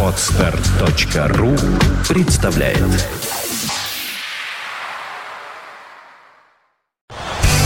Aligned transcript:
Отстар.ру 0.00 1.56
представляет 2.08 2.78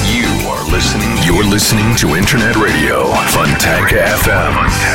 You 0.07 0.31
are 0.49 0.65
listening. 0.73 1.13
You're 1.27 1.45
listening 1.45 1.95
to 1.97 2.17
Internet 2.17 2.57
Radio 2.57 3.13
Fontanka 3.27 3.99
FM. 4.25 4.55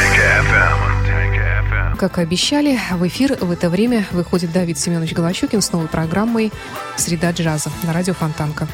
FM. 0.10 1.98
Как 2.00 2.18
и 2.18 2.22
обещали, 2.22 2.80
в 2.92 3.08
эфир 3.08 3.38
в 3.40 3.52
это 3.52 3.70
время 3.70 4.08
выходит 4.12 4.52
Давид 4.52 4.80
Семенович 4.80 5.14
Голощукин 5.14 5.62
с 5.62 5.72
новой 5.72 5.90
программой 5.90 6.52
«Среда 6.98 7.30
джаза» 7.30 7.70
на 7.84 7.94
радио 7.94 8.16
Фонтанка. 8.16 8.68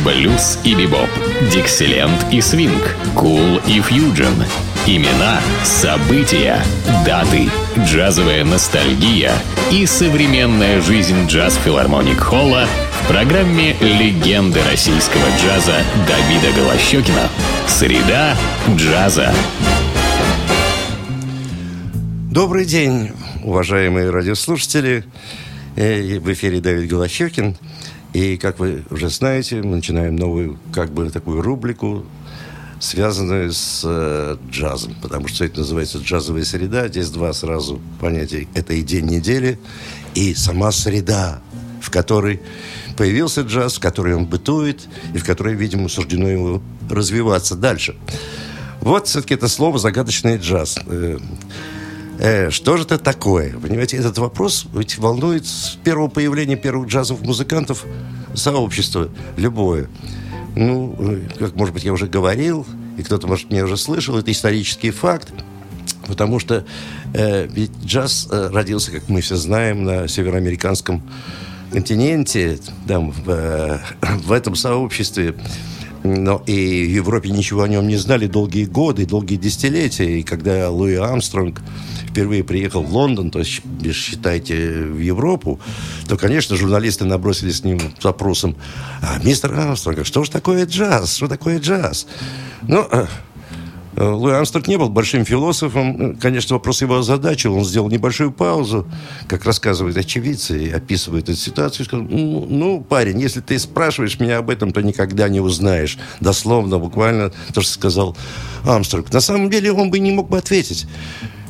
Блюз 0.00 0.58
и 0.64 0.74
бибоп, 0.74 1.10
дикселент 1.52 2.26
и 2.32 2.40
свинг, 2.40 2.96
кул 3.14 3.58
и 3.66 3.78
фьюджен. 3.82 4.34
Имена, 4.86 5.38
события, 5.64 6.64
даты, 7.04 7.50
джазовая 7.78 8.42
ностальгия 8.42 9.34
и 9.70 9.84
современная 9.84 10.80
жизнь 10.80 11.26
джаз-филармоник 11.26 12.18
Холла 12.18 12.66
в 13.02 13.06
программе 13.06 13.76
«Легенды 13.80 14.60
российского 14.70 15.26
джаза» 15.38 15.76
Давида 16.08 16.56
Голощекина. 16.56 17.28
Среда 17.68 18.34
джаза. 18.74 19.32
Добрый 22.30 22.64
день, 22.64 23.10
уважаемые 23.44 24.08
радиослушатели. 24.08 25.04
Э, 25.76 26.18
В 26.18 26.32
эфире 26.32 26.60
Давид 26.60 26.88
Голощекин. 26.88 27.56
И, 28.12 28.36
как 28.36 28.58
вы 28.58 28.84
уже 28.90 29.08
знаете, 29.08 29.62
мы 29.62 29.76
начинаем 29.76 30.16
новую, 30.16 30.58
как 30.72 30.92
бы, 30.92 31.08
такую 31.10 31.40
рубрику, 31.40 32.04
связанную 32.78 33.52
с 33.52 33.82
э, 33.84 34.36
джазом. 34.50 34.94
Потому 35.00 35.28
что 35.28 35.44
это 35.44 35.60
называется 35.60 35.98
джазовая 35.98 36.44
среда. 36.44 36.88
Здесь 36.88 37.10
два 37.10 37.32
сразу 37.32 37.80
понятия. 38.00 38.48
Это 38.54 38.74
и 38.74 38.82
день 38.82 39.06
недели, 39.06 39.58
и 40.14 40.34
сама 40.34 40.72
среда, 40.72 41.40
в 41.80 41.90
которой 41.90 42.42
появился 42.96 43.42
джаз, 43.42 43.76
в 43.76 43.80
которой 43.80 44.14
он 44.14 44.26
бытует, 44.26 44.88
и 45.14 45.18
в 45.18 45.24
которой, 45.24 45.54
видимо, 45.54 45.88
суждено 45.88 46.28
ему 46.28 46.62
развиваться 46.90 47.54
дальше. 47.54 47.96
Вот 48.80 49.06
все-таки 49.06 49.34
это 49.34 49.48
слово 49.48 49.78
«загадочный 49.78 50.36
джаз». 50.36 50.78
Э, 52.24 52.50
что 52.50 52.76
же 52.76 52.84
это 52.84 52.98
такое? 52.98 53.52
Понимаете, 53.58 53.96
этот 53.96 54.16
вопрос 54.18 54.66
ведь 54.74 54.96
волнует 54.96 55.44
с 55.44 55.76
первого 55.82 56.06
появления 56.06 56.54
первых 56.54 56.88
джазовых 56.88 57.24
музыкантов 57.24 57.84
сообщество 58.32 59.08
любое. 59.36 59.88
Ну, 60.54 60.96
как, 61.40 61.56
может 61.56 61.74
быть, 61.74 61.82
я 61.82 61.92
уже 61.92 62.06
говорил, 62.06 62.64
и 62.96 63.02
кто-то, 63.02 63.26
может, 63.26 63.50
меня 63.50 63.64
уже 63.64 63.76
слышал, 63.76 64.16
это 64.16 64.30
исторический 64.30 64.92
факт, 64.92 65.32
потому 66.06 66.38
что 66.38 66.64
э, 67.12 67.48
ведь 67.48 67.72
джаз 67.84 68.28
э, 68.30 68.50
родился, 68.52 68.92
как 68.92 69.08
мы 69.08 69.20
все 69.20 69.34
знаем, 69.34 69.82
на 69.82 70.06
североамериканском 70.06 71.02
континенте, 71.72 72.60
там, 72.86 73.10
в, 73.10 73.28
э, 73.30 73.80
в 74.24 74.30
этом 74.30 74.54
сообществе. 74.54 75.34
Но 76.04 76.42
и 76.46 76.84
в 76.84 76.90
Европе 76.90 77.30
ничего 77.30 77.62
о 77.62 77.68
нем 77.68 77.86
не 77.86 77.96
знали 77.96 78.26
долгие 78.26 78.64
годы, 78.64 79.06
долгие 79.06 79.36
десятилетия. 79.36 80.18
И 80.18 80.22
когда 80.22 80.68
Луи 80.70 80.96
Армстронг 80.96 81.60
впервые 82.08 82.44
приехал 82.44 82.82
в 82.82 82.92
Лондон, 82.92 83.30
то 83.30 83.38
есть, 83.38 83.62
считайте, 83.92 84.84
в 84.84 84.98
Европу, 84.98 85.60
то, 86.08 86.16
конечно, 86.16 86.56
журналисты 86.56 87.04
набросились 87.04 87.58
с 87.58 87.64
ним 87.64 87.80
с 87.98 88.04
вопросом, 88.04 88.56
а, 89.00 89.18
мистер 89.22 89.52
Армстронг, 89.54 90.04
что 90.04 90.24
же 90.24 90.30
такое 90.30 90.66
джаз? 90.66 91.16
Что 91.16 91.28
такое 91.28 91.60
джаз? 91.60 92.06
Ну, 92.62 92.86
э, 92.90 93.06
Луи 93.96 94.32
Армстронг 94.32 94.68
не 94.68 94.78
был 94.78 94.88
большим 94.88 95.24
философом. 95.24 96.16
Конечно, 96.16 96.56
вопрос 96.56 96.80
его 96.80 96.96
озадачил. 96.96 97.54
Он 97.54 97.64
сделал 97.64 97.90
небольшую 97.90 98.32
паузу, 98.32 98.86
как 99.28 99.44
рассказывают 99.44 99.96
очевидцы, 99.96 100.64
и 100.64 100.70
описывает 100.70 101.28
эту 101.28 101.38
ситуацию. 101.38 101.84
Сказал, 101.84 102.06
ну, 102.08 102.46
ну, 102.48 102.80
парень, 102.80 103.20
если 103.20 103.40
ты 103.40 103.58
спрашиваешь 103.58 104.18
меня 104.18 104.38
об 104.38 104.48
этом, 104.48 104.72
то 104.72 104.80
никогда 104.80 105.28
не 105.28 105.40
узнаешь. 105.40 105.98
Дословно, 106.20 106.78
буквально 106.78 107.32
то, 107.52 107.60
что 107.60 107.72
сказал 107.72 108.16
Армстронг. 108.64 109.12
На 109.12 109.20
самом 109.20 109.50
деле 109.50 109.72
он 109.72 109.90
бы 109.90 109.98
не 109.98 110.10
мог 110.12 110.28
бы 110.30 110.38
ответить. 110.38 110.86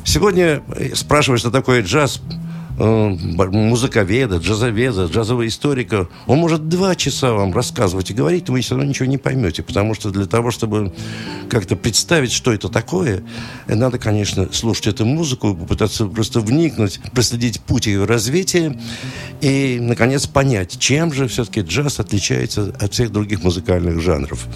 Сегодня 0.03 0.61
спрашиваешь, 0.95 1.39
что 1.39 1.51
такое 1.51 1.81
джаз, 1.81 2.21
э, 2.29 2.42
музыковеда, 2.77 4.37
джазоведа, 4.37 5.05
джазового 5.05 5.47
историка, 5.47 6.07
он 6.25 6.39
может 6.39 6.67
два 6.69 6.95
часа 6.95 7.33
вам 7.33 7.53
рассказывать 7.53 8.09
и 8.11 8.13
говорить, 8.13 8.49
вы 8.49 8.61
все 8.61 8.75
равно 8.75 8.89
ничего 8.89 9.05
не 9.05 9.17
поймете, 9.17 9.61
потому 9.61 9.93
что 9.93 10.09
для 10.09 10.25
того, 10.25 10.51
чтобы 10.51 10.93
как-то 11.49 11.75
представить, 11.75 12.31
что 12.31 12.51
это 12.51 12.69
такое, 12.69 13.23
надо, 13.67 13.99
конечно, 13.99 14.49
слушать 14.51 14.87
эту 14.87 15.05
музыку, 15.05 15.53
попытаться 15.53 16.05
просто 16.07 16.39
вникнуть, 16.39 16.99
проследить 17.13 17.61
путь 17.61 17.85
ее 17.85 18.05
развития 18.05 18.79
и, 19.41 19.77
наконец, 19.79 20.25
понять, 20.25 20.79
чем 20.79 21.13
же 21.13 21.27
все-таки 21.27 21.61
джаз 21.61 21.99
отличается 21.99 22.73
от 22.79 22.93
всех 22.93 23.11
других 23.11 23.43
музыкальных 23.43 24.01
жанров. 24.01 24.47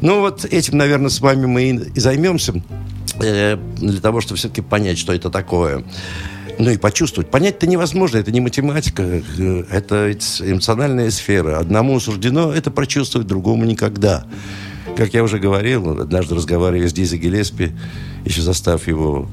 Ну 0.00 0.20
вот 0.20 0.44
этим, 0.44 0.78
наверное, 0.78 1.10
с 1.10 1.20
вами 1.20 1.46
мы 1.46 1.62
и 1.64 1.98
займемся 1.98 2.62
э, 3.20 3.56
для 3.76 4.00
того, 4.00 4.20
чтобы 4.20 4.38
все-таки 4.38 4.60
понять, 4.60 4.98
что 4.98 5.12
это 5.12 5.30
такое. 5.30 5.84
Ну 6.58 6.70
и 6.70 6.78
почувствовать. 6.78 7.30
Понять-то 7.30 7.66
невозможно, 7.66 8.16
это 8.18 8.32
не 8.32 8.40
математика, 8.40 9.02
э, 9.02 9.64
это 9.70 10.12
эмоциональная 10.40 11.10
сфера. 11.10 11.58
Одному 11.58 12.00
суждено 12.00 12.52
это 12.52 12.70
прочувствовать, 12.70 13.26
другому 13.28 13.64
никогда. 13.64 14.24
Как 14.96 15.12
я 15.12 15.22
уже 15.22 15.38
говорил, 15.38 16.00
однажды 16.00 16.34
разговаривая 16.34 16.88
с 16.88 16.92
Дизи 16.92 17.16
Гелеспи, 17.16 17.72
еще 18.24 18.40
застав 18.40 18.88
его 18.88 19.28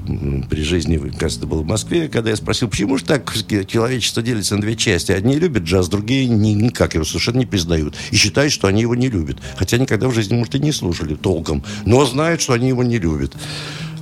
при 0.49 0.61
жизни, 0.61 0.97
кажется, 1.17 1.39
это 1.39 1.47
было 1.47 1.61
в 1.61 1.65
Москве, 1.65 2.09
когда 2.09 2.31
я 2.31 2.35
спросил, 2.35 2.67
почему 2.67 2.97
же 2.97 3.05
так 3.05 3.31
человечество 3.67 4.21
делится 4.21 4.55
на 4.55 4.61
две 4.61 4.75
части? 4.75 5.13
Одни 5.13 5.35
любят 5.35 5.63
джаз, 5.63 5.87
другие 5.87 6.27
ни- 6.27 6.49
никак 6.49 6.95
его 6.95 7.05
совершенно 7.05 7.37
не 7.37 7.45
признают. 7.45 7.95
И 8.11 8.15
считают, 8.15 8.51
что 8.51 8.67
они 8.67 8.81
его 8.81 8.95
не 8.95 9.09
любят. 9.09 9.37
Хотя 9.55 9.77
никогда 9.77 10.09
в 10.09 10.13
жизни, 10.13 10.35
может, 10.35 10.55
и 10.55 10.59
не 10.59 10.73
слушали 10.73 11.15
толком. 11.15 11.63
Но 11.85 12.05
знают, 12.05 12.41
что 12.41 12.53
они 12.53 12.67
его 12.67 12.83
не 12.83 12.97
любят. 12.97 13.33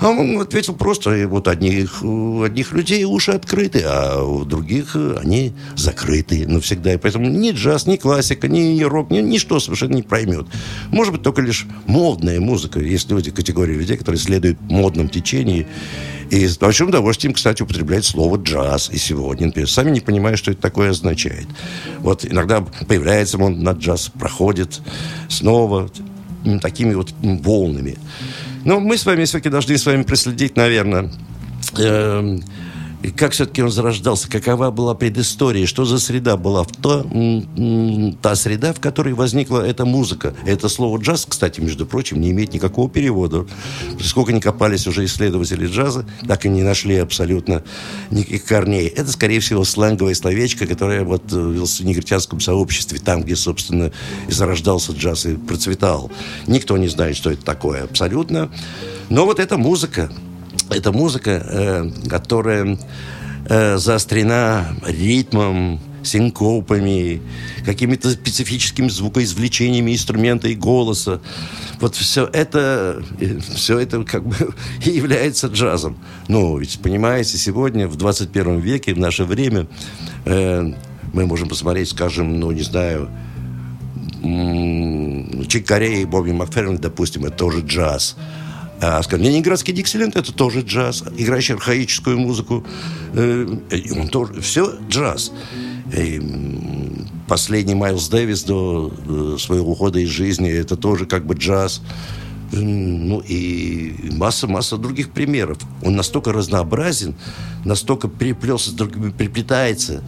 А 0.02 0.10
он 0.10 0.42
ответил 0.42 0.74
просто, 0.74 1.28
вот 1.28 1.48
одних, 1.48 2.02
одних 2.02 2.72
людей 2.72 3.04
уши 3.04 3.34
открыты, 3.34 3.84
а 3.86 4.24
у 4.24 4.46
других 4.46 4.96
э, 4.96 5.18
они 5.22 5.54
закрыты 5.76 6.48
навсегда. 6.48 6.96
И 6.96 6.98
поэтому 6.98 7.30
ни 7.30 7.52
джаз, 7.52 7.86
ни 7.86 7.98
классика, 7.98 8.48
ни 8.48 8.82
рок, 8.82 9.12
ни, 9.12 9.20
ничто 9.20 9.60
совершенно 9.60 9.94
не 9.94 10.02
проймет. 10.02 10.48
Может 10.90 11.14
быть, 11.14 11.22
только 11.22 11.44
лишь 11.44 11.68
модная 11.86 12.40
музыка. 12.40 12.80
Есть 12.80 13.12
люди, 13.12 13.30
категория 13.30 13.76
людей, 13.76 13.96
которые 13.96 14.20
следуют 14.20 14.60
модным 14.62 15.08
течению. 15.08 15.68
И 16.32 16.48
с 16.48 16.58
большим 16.58 16.90
удовольствием, 16.90 17.36
кстати, 17.36 17.62
употребляют 17.62 18.04
слово 18.06 18.38
«джаз» 18.38 18.90
и 18.90 18.98
сегодня, 18.98 19.48
например, 19.48 19.70
сами 19.70 19.92
не 19.92 20.00
понимая, 20.00 20.36
что 20.36 20.50
это 20.50 20.62
такое 20.62 20.92
означает. 20.92 21.46
Вот 22.00 22.26
иногда 22.26 22.62
появляется 22.88 23.38
он 23.38 23.62
на 23.62 23.74
джаз, 23.74 24.10
проходит 24.18 24.80
снова 25.30 25.92
такими 26.62 26.94
вот 26.96 27.14
волнами. 27.22 27.98
Но 28.64 28.80
мы 28.80 28.98
с 28.98 29.06
вами 29.06 29.26
все-таки 29.26 29.50
должны 29.50 29.78
с 29.78 29.86
вами 29.86 30.04
проследить, 30.04 30.56
наверное, 30.56 31.10
эм, 31.78 32.44
и 33.04 33.10
как 33.10 33.32
все-таки 33.34 33.64
он 33.64 33.72
зарождался, 33.72 34.30
какова 34.30 34.70
была 34.72 34.94
предыстория, 34.94 35.66
что 35.66 35.86
за 35.86 36.00
среда 36.00 36.38
была 36.38 36.64
в 36.64 36.72
то, 36.72 37.06
та 38.22 38.36
среда, 38.36 38.74
в 38.74 38.80
которой 38.80 39.14
возникла 39.14 39.66
эта 39.66 39.86
музыка. 39.86 40.34
Это 40.46 40.70
слово 40.70 41.00
джаз, 41.00 41.26
кстати, 41.28 41.60
между 41.60 41.86
прочим, 41.86 42.22
не 42.22 42.32
имеет 42.32 42.54
никакого 42.54 42.90
перевода. 42.90 43.46
Сколько 44.02 44.34
ни 44.34 44.40
копались 44.40 44.88
уже 44.88 45.06
исследователи 45.06 45.66
джаза, 45.66 46.06
так 46.28 46.46
и 46.46 46.50
не 46.50 46.62
нашли 46.62 46.98
абсолютно 46.98 47.64
никаких 48.12 48.46
корней. 48.46 48.88
Это, 48.88 49.12
скорее 49.12 49.40
всего, 49.40 49.64
сленговое 49.64 50.14
словечко, 50.14 50.68
которое 50.68 51.04
вот 51.04 51.24
э, 51.32 51.36
в 51.36 51.84
негритянском 51.84 52.40
сообществе, 52.40 53.00
там, 53.00 53.24
где, 53.24 53.36
собственно, 53.36 53.92
и 54.28 54.32
зарождался 54.32 54.92
джаз 54.92 55.26
и 55.26 55.36
процветал. 55.36 56.12
Никто 56.48 56.78
не 56.78 56.88
знает, 56.88 57.16
что 57.16 57.32
это 57.32 57.44
такое 57.44 57.84
абсолютно. 57.84 58.52
Но 59.10 59.26
вот 59.26 59.40
эта 59.40 59.58
музыка, 59.58 60.12
это 60.72 60.92
музыка, 60.92 61.44
э, 61.46 61.92
которая 62.10 62.78
э, 63.48 63.78
заострена 63.78 64.76
ритмом, 64.86 65.80
синкопами, 66.04 67.22
какими-то 67.66 68.10
специфическими 68.10 68.88
звукоизвлечениями 68.88 69.94
инструмента 69.94 70.48
и 70.48 70.56
голоса. 70.56 71.22
Вот 71.80 71.96
все 71.96 72.26
это, 72.32 73.04
э, 73.20 73.40
все 73.54 73.80
это 73.80 74.04
как 74.04 74.26
бы 74.26 74.36
является 74.84 75.48
джазом. 75.48 75.98
Ну, 76.28 76.58
ведь, 76.58 76.80
понимаете, 76.80 77.38
сегодня, 77.38 77.88
в 77.88 77.96
21 77.96 78.60
веке, 78.60 78.94
в 78.94 79.00
наше 79.00 79.24
время, 79.26 79.68
э, 80.26 80.74
мы 81.14 81.26
можем 81.26 81.50
посмотреть, 81.50 81.90
скажем, 81.90 82.40
ну, 82.40 82.52
не 82.52 82.62
знаю, 82.62 83.10
Чик 85.48 85.66
Корей 85.68 86.04
и 86.04 86.06
Бобби 86.06 86.32
Макферрин, 86.32 86.78
допустим, 86.78 87.26
это 87.26 87.36
тоже 87.36 87.62
джаз. 87.62 88.16
А, 88.84 89.02
скажем, 89.04 89.26
Ленинградский 89.26 89.74
Диксиленд 89.74 90.16
это 90.16 90.34
тоже 90.34 90.62
джаз, 90.62 91.04
играющий 91.16 91.54
архаическую 91.54 92.18
музыку. 92.18 92.66
Э, 93.14 93.46
и 93.70 93.92
он 93.92 94.08
тоже, 94.08 94.42
все 94.42 94.74
джаз. 94.90 95.32
И, 95.96 96.20
последний 97.28 97.76
Майлз 97.76 98.10
Дэвис 98.10 98.44
до 98.44 98.92
э, 99.08 99.38
своего 99.40 99.74
ухода 99.74 100.00
из 100.00 100.10
жизни, 100.10 100.50
это 100.50 100.76
тоже 100.76 101.06
как 101.06 101.28
бы 101.28 101.36
джаз. 101.36 101.82
Ну 102.52 103.22
и 103.26 104.10
масса-масса 104.12 104.78
других 104.78 105.12
примеров. 105.12 105.58
Он 105.82 105.96
настолько 105.96 106.34
разнообразен, 106.34 107.16
настолько 107.64 108.10
переплелся 108.10 108.74
приплетается 108.74 110.04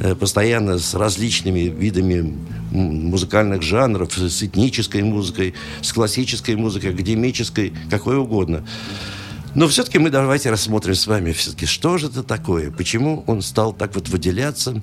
э, 0.00 0.14
постоянно 0.16 0.78
с 0.78 0.94
различными 0.94 1.60
видами 1.60 2.36
музыкальных 2.72 3.62
жанров, 3.62 4.16
с 4.16 4.42
этнической 4.42 5.02
музыкой, 5.02 5.54
с 5.82 5.92
классической 5.92 6.56
музыкой, 6.56 6.90
академической, 6.90 7.72
какой 7.90 8.16
угодно. 8.16 8.64
Но 9.54 9.68
все-таки 9.68 9.98
мы 9.98 10.10
давайте 10.10 10.50
рассмотрим 10.50 10.96
с 10.96 11.06
вами 11.06 11.30
все-таки, 11.30 11.66
что 11.66 11.96
же 11.96 12.08
это 12.08 12.24
такое, 12.24 12.72
почему 12.72 13.22
он 13.28 13.40
стал 13.40 13.72
так 13.72 13.94
вот 13.94 14.08
выделяться, 14.08 14.82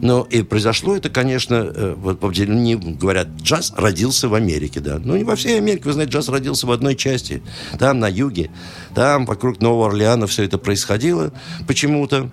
но 0.00 0.26
и 0.30 0.42
произошло 0.42 0.96
это, 0.96 1.10
конечно, 1.10 1.54
э, 1.54 1.94
вот 1.96 2.20
по 2.20 2.28
не 2.28 2.76
говорят, 2.76 3.28
джаз 3.42 3.72
родился 3.76 4.28
в 4.28 4.34
Америке, 4.34 4.80
да. 4.80 5.00
Ну, 5.02 5.16
не 5.16 5.24
во 5.24 5.36
всей 5.36 5.58
Америке, 5.58 5.84
вы 5.86 5.92
знаете, 5.92 6.12
джаз 6.12 6.28
родился 6.28 6.66
в 6.66 6.72
одной 6.72 6.94
части. 6.94 7.42
Там, 7.78 7.98
на 7.98 8.08
юге, 8.08 8.50
там, 8.94 9.26
вокруг 9.26 9.60
Нового 9.60 9.88
Орлеана 9.88 10.26
все 10.26 10.44
это 10.44 10.58
происходило 10.58 11.32
почему-то. 11.66 12.30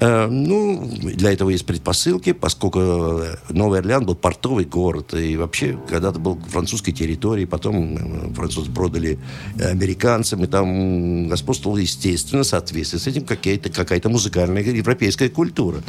Э, 0.00 0.26
ну, 0.26 0.90
для 1.00 1.32
этого 1.32 1.50
есть 1.50 1.66
предпосылки, 1.66 2.32
поскольку 2.32 2.80
э, 2.80 3.36
Новый 3.50 3.80
Орлеан 3.80 4.04
был 4.04 4.14
портовый 4.14 4.64
город, 4.64 5.14
и 5.14 5.36
вообще 5.36 5.78
когда-то 5.88 6.18
был 6.18 6.38
французской 6.48 6.92
территорией, 6.92 7.46
потом 7.46 8.34
французы 8.34 8.70
продали 8.70 9.18
американцам, 9.58 10.44
и 10.44 10.46
там 10.46 11.28
господствовала, 11.28 11.78
естественно, 11.78 12.42
в 12.42 12.46
соответствии 12.46 12.98
с 12.98 13.06
этим 13.06 13.24
какая-то 13.24 13.70
какая 13.70 14.00
музыкальная 14.04 14.62
европейская 14.62 15.28
культура. 15.28 15.82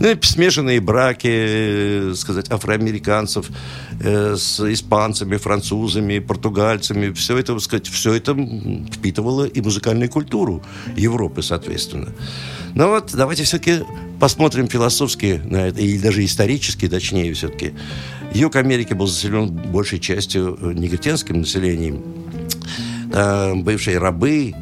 Ну, 0.00 0.16
смешанные 0.22 0.80
браки, 0.80 2.14
сказать, 2.14 2.50
афроамериканцев 2.50 3.50
с 4.02 4.72
испанцами, 4.72 5.36
французами, 5.36 6.20
португальцами, 6.20 7.12
все 7.12 7.36
это, 7.36 7.58
сказать, 7.58 7.86
все 7.86 8.14
это 8.14 8.34
впитывало 8.90 9.44
и 9.44 9.60
музыкальную 9.60 10.08
культуру 10.08 10.62
Европы, 10.96 11.42
соответственно. 11.42 12.14
Но 12.74 12.86
ну 12.86 12.90
вот 12.92 13.10
давайте 13.12 13.44
все-таки 13.44 13.84
посмотрим 14.18 14.68
философски 14.68 15.42
на 15.44 15.68
это, 15.68 15.80
или 15.80 15.98
даже 15.98 16.24
исторически, 16.24 16.88
точнее 16.88 17.34
все-таки. 17.34 17.74
Юг 18.32 18.56
Америки 18.56 18.94
был 18.94 19.06
заселен 19.06 19.48
большей 19.50 19.98
частью 19.98 20.56
э, 20.60 20.72
негритянским 20.72 21.40
населением. 21.40 22.02
бывшие 23.64 23.98
рабы, 23.98 24.54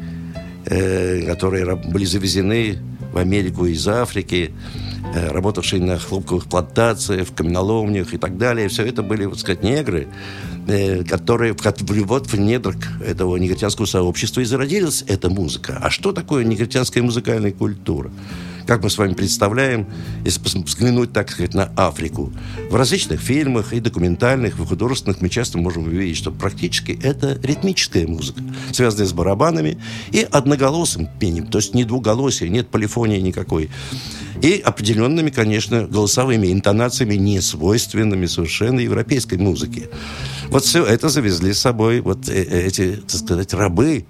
э, 0.65 1.25
которые 1.27 1.75
были 1.75 2.03
завезены 2.03 2.79
в 3.13 3.17
Америку 3.17 3.67
из 3.67 3.87
Африки, 3.87 4.51
э, 4.51 4.88
работавшие 5.13 5.81
на 5.81 5.97
хлопковых 5.97 6.45
плантациях, 6.45 7.27
в 7.27 7.33
каменоломнях 7.33 8.13
и 8.13 8.17
так 8.17 8.37
далее. 8.37 8.67
Все 8.67 8.85
это 8.85 9.03
были, 9.03 9.25
вот 9.25 9.39
сказать, 9.39 9.63
негры, 9.63 10.07
которые 11.07 11.53
вот 11.53 12.27
в 12.27 12.35
недрах 12.39 12.75
этого 13.05 13.37
негритянского 13.37 13.85
сообщества 13.85 14.41
и 14.41 14.45
зародилась 14.45 15.03
эта 15.07 15.29
музыка. 15.29 15.79
А 15.81 15.89
что 15.89 16.11
такое 16.11 16.43
негритянская 16.43 17.03
музыкальная 17.03 17.51
культура? 17.51 18.11
Как 18.69 18.83
мы 18.83 18.91
с 18.91 18.99
вами 18.99 19.15
представляем, 19.15 19.87
если 20.23 20.39
взглянуть, 20.59 21.11
так 21.11 21.31
сказать, 21.31 21.55
на 21.55 21.71
Африку. 21.75 22.31
В 22.69 22.75
различных 22.75 23.19
фильмах 23.19 23.73
и 23.73 23.79
документальных, 23.79 24.59
и 24.59 24.63
художественных 24.63 25.21
мы 25.21 25.29
часто 25.29 25.57
можем 25.57 25.85
увидеть, 25.85 26.17
что 26.17 26.31
практически 26.31 26.91
это 27.01 27.39
ритмическая 27.41 28.05
музыка, 28.05 28.43
связанная 28.71 29.07
с 29.07 29.13
барабанами 29.13 29.79
и 30.11 30.19
одноголосым 30.21 31.09
пением, 31.19 31.47
то 31.47 31.57
есть 31.57 31.73
не 31.73 31.83
двуголосие, 31.83 32.51
нет 32.51 32.69
полифонии 32.69 33.17
никакой. 33.19 33.71
И 34.43 34.61
определенными, 34.63 35.31
конечно, 35.31 35.87
голосовыми 35.87 36.53
интонациями, 36.53 37.15
не 37.15 37.41
свойственными 37.41 38.27
совершенно 38.27 38.81
европейской 38.81 39.39
музыке. 39.39 39.89
Вот 40.49 40.63
все 40.63 40.85
это 40.85 41.09
завезли 41.09 41.53
с 41.53 41.59
собой 41.59 42.01
вот 42.01 42.29
э, 42.29 42.43
э, 42.43 42.67
эти, 42.67 42.97
так 42.97 43.19
сказать, 43.19 43.53
рабы. 43.55 44.05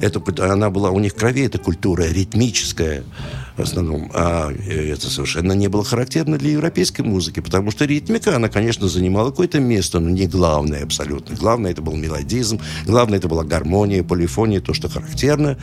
Это, 0.00 0.22
она 0.52 0.70
была 0.70 0.90
у 0.90 1.00
них 1.00 1.12
в 1.12 1.16
крови, 1.16 1.42
эта 1.42 1.58
культура 1.58 2.04
ритмическая 2.04 3.02
в 3.56 3.62
основном. 3.62 4.10
А 4.14 4.52
э, 4.52 4.92
это 4.92 5.08
совершенно 5.10 5.52
не 5.52 5.68
было 5.68 5.84
характерно 5.84 6.38
для 6.38 6.52
европейской 6.52 7.02
музыки, 7.02 7.40
потому 7.40 7.70
что 7.70 7.84
ритмика, 7.84 8.36
она, 8.36 8.48
конечно, 8.48 8.88
занимала 8.88 9.30
какое-то 9.30 9.60
место, 9.60 9.98
но 9.98 10.10
не 10.10 10.26
главное 10.26 10.84
абсолютно. 10.84 11.36
Главное 11.36 11.70
это 11.70 11.82
был 11.82 11.96
мелодизм, 11.96 12.60
главное 12.84 13.18
это 13.18 13.28
была 13.28 13.44
гармония, 13.44 14.02
полифония, 14.02 14.60
то, 14.60 14.74
что 14.74 14.88
характерно 14.88 15.56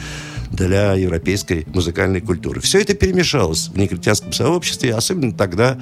для 0.52 0.94
европейской 0.94 1.66
музыкальной 1.74 2.22
культуры. 2.22 2.62
Все 2.62 2.80
это 2.80 2.94
перемешалось 2.94 3.70
в 3.70 3.78
негритянском 3.78 4.34
сообществе, 4.34 4.94
особенно 4.94 5.34
тогда, 5.34 5.80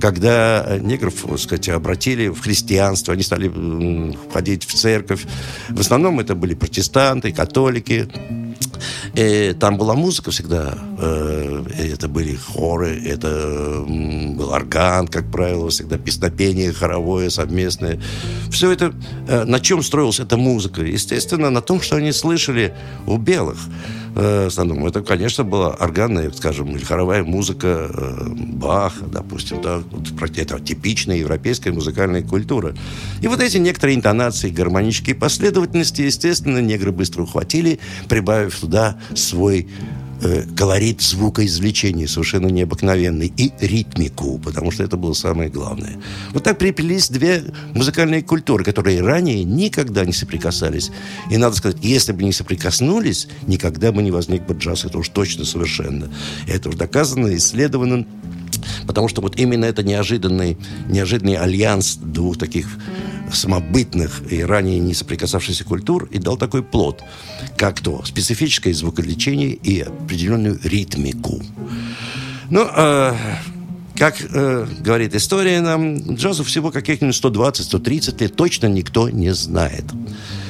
когда 0.00 0.78
негров, 0.80 1.14
так 1.28 1.38
сказать, 1.38 1.68
обратили 1.68 2.28
в 2.28 2.40
христианство, 2.40 3.14
они 3.14 3.22
стали 3.22 4.14
ходить 4.32 4.64
в 4.64 4.74
церковь. 4.74 5.24
В 5.68 5.80
основном 5.80 6.20
это 6.20 6.34
были 6.34 6.54
протестанты, 6.54 7.32
католики. 7.32 8.08
И 9.14 9.54
там 9.58 9.78
была 9.78 9.94
музыка 9.94 10.30
всегда. 10.30 10.74
Э, 10.98 11.64
это 11.78 12.08
были 12.08 12.34
хоры, 12.34 13.00
это 13.04 13.84
был 13.86 14.50
орган, 14.50 15.08
как 15.08 15.30
правило, 15.30 15.70
всегда 15.70 15.96
песнопение 15.96 16.72
хоровое, 16.72 17.30
совместное. 17.30 18.00
Все 18.50 18.70
это... 18.70 18.92
Э, 19.28 19.44
на 19.44 19.60
чем 19.60 19.82
строилась 19.82 20.20
эта 20.20 20.36
музыка? 20.36 20.82
Естественно, 20.82 21.50
на 21.50 21.62
том, 21.62 21.80
что 21.80 21.96
они 21.96 22.12
слышали 22.12 22.74
у 23.06 23.16
белых 23.16 23.58
э, 24.16 24.44
в 24.44 24.46
основном. 24.48 24.86
Это, 24.86 25.02
конечно, 25.02 25.44
была 25.44 25.70
органная, 25.70 26.30
скажем, 26.32 26.76
или 26.76 26.84
хоровая 26.84 27.22
музыка 27.24 27.90
э, 27.92 28.28
Баха, 28.28 29.04
допустим. 29.06 29.62
Да, 29.62 29.82
это 30.36 30.60
типичная 30.60 31.16
европейская 31.16 31.72
музыкальная 31.72 32.22
культура. 32.22 32.74
И 33.22 33.28
вот 33.28 33.40
эти 33.40 33.58
некоторые 33.58 33.96
интонации, 33.96 34.50
гармонические 34.50 35.14
последовательности, 35.14 36.02
естественно, 36.02 36.58
негры 36.58 36.92
быстро 36.92 37.22
ухватили, 37.22 37.78
прибавив 38.46 38.60
туда 38.60 38.96
свой 39.14 39.68
э, 40.22 40.44
колорит 40.56 41.02
звукоизвлечения 41.02 42.06
совершенно 42.06 42.46
необыкновенный 42.46 43.32
и 43.36 43.52
ритмику, 43.60 44.38
потому 44.38 44.70
что 44.70 44.84
это 44.84 44.96
было 44.96 45.12
самое 45.12 45.50
главное. 45.50 45.98
Вот 46.32 46.44
так 46.44 46.58
приплелись 46.58 47.08
две 47.08 47.44
музыкальные 47.74 48.22
культуры, 48.22 48.64
которые 48.64 49.02
ранее 49.02 49.44
никогда 49.44 50.04
не 50.04 50.12
соприкасались. 50.12 50.90
И 51.30 51.36
надо 51.36 51.56
сказать, 51.56 51.78
если 51.82 52.12
бы 52.12 52.24
не 52.24 52.32
соприкоснулись, 52.32 53.28
никогда 53.46 53.92
бы 53.92 54.02
не 54.02 54.10
возник 54.10 54.46
бы 54.46 54.54
джаз, 54.54 54.84
это 54.84 54.98
уж 54.98 55.08
точно 55.08 55.44
совершенно. 55.44 56.10
Это 56.46 56.68
уж 56.68 56.76
доказано, 56.76 57.34
исследовано, 57.36 58.06
потому 58.86 59.08
что 59.08 59.20
вот 59.20 59.38
именно 59.38 59.64
это 59.64 59.82
неожиданный, 59.82 60.56
неожиданный 60.88 61.36
альянс 61.36 61.96
двух 61.96 62.38
таких 62.38 62.66
самобытных 63.32 64.32
и 64.32 64.42
ранее 64.42 64.78
не 64.78 64.94
соприкасавшихся 64.94 65.64
культур 65.64 66.08
и 66.12 66.18
дал 66.18 66.36
такой 66.36 66.62
плод, 66.62 67.02
как 67.56 67.80
то 67.80 68.04
специфическое 68.04 68.72
звуколечение 68.72 69.50
и 69.50 69.80
определенную 69.80 70.58
ритмику. 70.62 71.42
Ну, 72.50 72.66
э, 72.72 73.14
как 73.96 74.16
э, 74.20 74.66
говорит 74.80 75.14
история 75.14 75.60
нам, 75.60 76.14
джазу 76.14 76.44
всего 76.44 76.70
каких-нибудь 76.70 77.16
120-130 77.16 78.20
лет 78.20 78.36
точно 78.36 78.66
никто 78.66 79.08
не 79.08 79.34
знает 79.34 79.84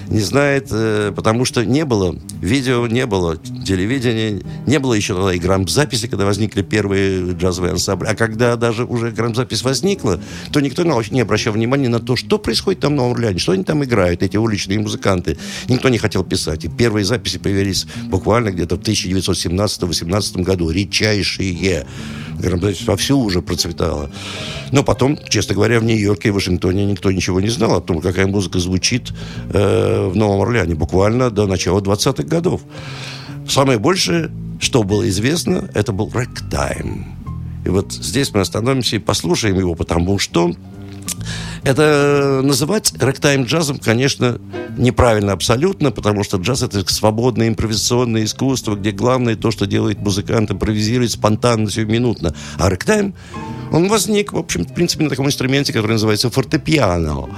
не 0.09 0.21
знает, 0.21 0.69
э, 0.71 1.13
потому 1.15 1.45
что 1.45 1.65
не 1.65 1.85
было 1.85 2.17
видео, 2.41 2.87
не 2.87 3.07
было 3.07 3.37
телевидения, 3.37 4.43
не 4.67 4.79
было 4.79 4.95
еще 4.95 5.15
тогда 5.15 5.35
и 5.35 5.39
грамзаписи, 5.39 6.07
когда 6.09 6.25
возникли 6.25 6.63
первые 6.63 7.33
джазовые 7.33 7.73
ансамбли. 7.73 8.07
А 8.07 8.15
когда 8.15 8.57
даже 8.57 8.85
уже 8.85 9.11
грамзапись 9.11 9.63
возникла, 9.63 10.21
то 10.53 10.61
никто 10.61 10.85
не 10.85 11.21
обращал 11.21 11.55
внимания 11.55 11.89
на 11.89 12.01
то, 12.01 12.17
что 12.17 12.39
происходит 12.39 12.81
там 12.81 12.97
Новом 12.97 13.13
Орлеане, 13.13 13.39
что 13.39 13.53
они 13.53 13.65
там 13.65 13.83
играют, 13.85 14.23
эти 14.23 14.37
уличные 14.37 14.79
музыканты. 14.79 15.37
Никто 15.69 15.89
не 15.89 15.99
хотел 15.99 16.25
писать. 16.25 16.65
И 16.65 16.69
первые 16.69 17.05
записи 17.05 17.39
появились 17.39 17.87
буквально 18.05 18.51
где-то 18.51 18.77
в 18.77 18.81
1917-18 18.81 20.43
году. 20.43 20.71
Редчайшие. 20.71 21.87
Грамзапись 22.39 22.87
вовсю 22.87 23.19
уже 23.19 23.43
процветала. 23.43 24.11
Но 24.73 24.83
потом, 24.83 25.19
честно 25.29 25.55
говоря, 25.55 25.81
в 25.81 25.85
Нью-Йорке 25.85 26.29
и 26.29 26.33
Вашингтоне 26.33 26.85
никто 26.85 27.11
ничего 27.11 27.41
не 27.41 27.49
знал 27.49 27.77
о 27.77 27.81
том, 27.81 28.01
какая 28.01 28.27
музыка 28.27 28.59
звучит 28.59 29.13
э, 29.53 30.09
в 30.09 30.17
Новом 30.17 30.43
Орлеане. 30.43 30.75
Буквально 30.75 31.31
до 31.31 31.47
начала 31.47 31.81
20-х 31.81 32.25
годов. 32.25 32.63
Самое 33.49 33.79
большее, 33.79 34.31
что 34.61 34.83
было 34.83 35.09
известно, 35.09 35.69
это 35.75 35.93
был 35.93 36.11
рэк-тайм. 36.13 37.05
И 37.65 37.69
вот 37.69 37.93
здесь 37.93 38.33
мы 38.33 38.41
остановимся 38.41 38.97
и 38.97 39.01
послушаем 39.01 39.59
его, 39.59 39.75
потому 39.75 40.19
что 40.19 40.53
это 41.63 42.41
называть 42.43 42.93
рэктайм 42.99 43.45
джазом, 43.45 43.79
конечно, 43.79 44.39
неправильно 44.77 45.33
абсолютно, 45.33 45.91
потому 45.91 46.25
что 46.25 46.37
джаз 46.39 46.63
это 46.63 46.85
свободное 46.93 47.49
импровизационное 47.49 48.25
искусство, 48.25 48.77
где 48.77 48.91
главное 48.91 49.37
то, 49.37 49.51
что 49.51 49.67
делает 49.67 49.99
музыкант, 50.01 50.51
импровизирует 50.51 51.13
спонтанно, 51.13 51.69
минутно. 51.87 52.35
А 52.59 52.69
рэктайм 52.69 53.15
он 53.73 53.89
возник, 53.89 54.33
в 54.33 54.39
общем, 54.39 54.65
в 54.65 54.73
принципе, 54.75 55.05
на 55.05 55.11
таком 55.11 55.27
инструменте, 55.27 55.73
который 55.73 55.93
называется 55.93 56.31
фортепиано. 56.31 57.29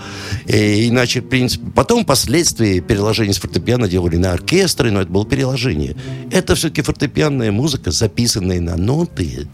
И, 0.47 0.89
иначе, 0.89 1.21
в 1.21 1.29
принципе, 1.29 1.71
потом, 1.75 2.05
впоследствии, 2.05 2.81
переложение 2.81 3.35
с 3.35 3.39
фортепиано 3.39 3.89
делали 3.89 4.17
на 4.17 4.33
оркестры, 4.33 4.91
но 4.91 5.01
это 5.01 5.11
было 5.11 5.25
переложение. 5.25 5.97
Это 6.31 6.55
все-таки 6.55 6.83
фортепианная 6.83 7.51
музыка, 7.51 7.91
записанная 7.91 8.61
на 8.61 8.77
ноты, 8.77 9.49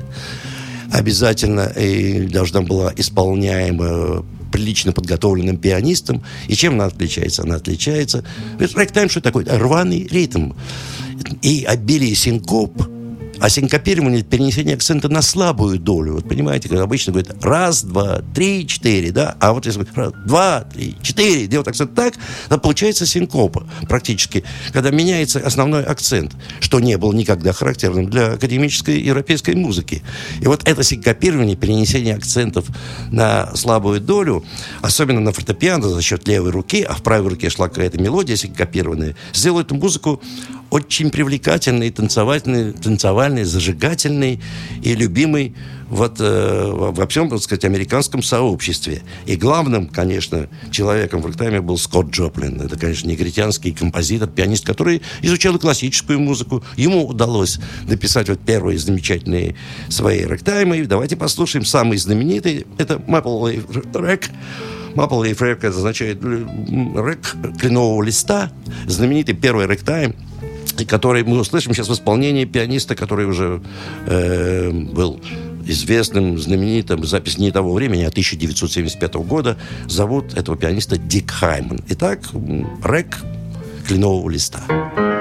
обязательно 0.94 1.72
и 1.76 2.26
должна 2.26 2.62
была 2.62 2.92
исполняема 2.96 4.24
прилично 4.52 4.92
подготовленным 4.92 5.56
пианистом. 5.56 6.22
И 6.46 6.54
чем 6.54 6.74
она 6.74 6.86
отличается? 6.86 7.42
Она 7.42 7.56
отличается... 7.56 8.24
Рэгтайм 8.58 9.08
что 9.08 9.20
такое? 9.20 9.44
Рваный 9.46 10.06
ритм. 10.06 10.52
И 11.42 11.64
обилие 11.64 12.14
синкоп– 12.14 12.88
а 13.44 13.50
синкопирование– 13.50 14.22
перенесение 14.24 14.74
акцента 14.74 15.10
на 15.10 15.20
слабую 15.20 15.78
долю. 15.78 16.14
Вот 16.14 16.26
понимаете, 16.26 16.70
как 16.70 16.80
обычно 16.80 17.12
говорят 17.12 17.44
раз, 17.44 17.82
два, 17.84 18.22
три, 18.34 18.66
четыре, 18.66 19.12
да? 19.12 19.36
А 19.38 19.52
вот 19.52 19.66
если 19.66 19.86
раз, 19.94 20.14
два, 20.24 20.62
три, 20.62 20.96
четыре, 21.02 21.46
делать 21.46 21.68
акцент 21.68 21.94
так, 21.94 22.14
то 22.48 22.56
получается 22.56 23.04
синкопа 23.04 23.66
практически, 23.86 24.44
когда 24.72 24.90
меняется 24.90 25.40
основной 25.40 25.84
акцент, 25.84 26.32
что 26.60 26.80
не 26.80 26.96
было 26.96 27.12
никогда 27.12 27.52
характерным 27.52 28.08
для 28.08 28.32
академической 28.32 28.98
европейской 28.98 29.54
музыки. 29.54 30.02
И 30.40 30.46
вот 30.46 30.66
это 30.66 30.82
синкопирование, 30.82 31.54
перенесение 31.54 32.14
акцентов 32.14 32.64
на 33.10 33.54
слабую 33.54 34.00
долю, 34.00 34.42
особенно 34.80 35.20
на 35.20 35.32
фортепиано 35.32 35.90
за 35.90 36.00
счет 36.00 36.26
левой 36.26 36.50
руки, 36.50 36.80
а 36.80 36.94
в 36.94 37.02
правой 37.02 37.28
руке 37.28 37.50
шла 37.50 37.68
какая-то 37.68 38.00
мелодия 38.00 38.36
синкопированная, 38.36 39.16
сделает 39.34 39.70
музыку 39.70 40.22
очень 40.70 41.10
привлекательный, 41.10 41.90
танцевательный, 41.90 42.72
танцевальный, 42.72 43.44
зажигательный 43.44 44.40
и 44.82 44.94
любимый 44.94 45.54
вот, 45.88 46.16
э, 46.18 46.70
во 46.72 47.06
всем, 47.06 47.28
так 47.28 47.40
сказать, 47.40 47.64
американском 47.64 48.22
сообществе. 48.22 49.02
И 49.26 49.36
главным, 49.36 49.86
конечно, 49.86 50.48
человеком 50.70 51.22
в 51.22 51.26
ректайме 51.26 51.60
был 51.60 51.78
Скотт 51.78 52.10
Джоплин. 52.10 52.60
Это, 52.60 52.78
конечно, 52.78 53.08
негритянский 53.08 53.72
композитор, 53.72 54.28
пианист, 54.28 54.66
который 54.66 55.02
изучал 55.22 55.58
классическую 55.58 56.18
музыку. 56.18 56.64
Ему 56.76 57.06
удалось 57.06 57.58
написать 57.86 58.28
вот 58.28 58.40
первые 58.40 58.78
замечательные 58.78 59.54
свои 59.88 60.24
ректаймы. 60.24 60.84
Давайте 60.86 61.16
послушаем 61.16 61.64
самый 61.64 61.98
знаменитый. 61.98 62.66
Это 62.78 62.94
Maple 62.94 63.64
Leaf 63.64 63.92
Rec. 63.92 64.30
Maple 64.94 65.30
Leaf 65.30 65.44
это 65.44 65.68
означает 65.68 66.22
рек 66.22 67.36
кленового 67.60 68.02
листа. 68.02 68.50
Знаменитый 68.86 69.34
первый 69.34 69.66
ректайм 70.64 70.88
который 70.88 71.24
мы 71.24 71.38
услышим 71.38 71.74
сейчас 71.74 71.88
в 71.88 71.92
исполнении 71.92 72.44
пианиста, 72.44 72.94
который 72.94 73.26
уже 73.26 73.62
э, 74.06 74.70
был 74.70 75.20
известным, 75.66 76.38
знаменитым, 76.38 77.04
запись 77.04 77.38
не 77.38 77.50
того 77.50 77.72
времени, 77.72 78.02
а 78.02 78.08
1975 78.08 79.14
года. 79.14 79.56
Зовут 79.86 80.34
этого 80.34 80.56
пианиста 80.56 80.96
Дик 80.96 81.30
Хайман. 81.30 81.80
Итак, 81.88 82.20
рэк 82.82 83.18
кленового 83.86 84.30
листа. 84.30 85.13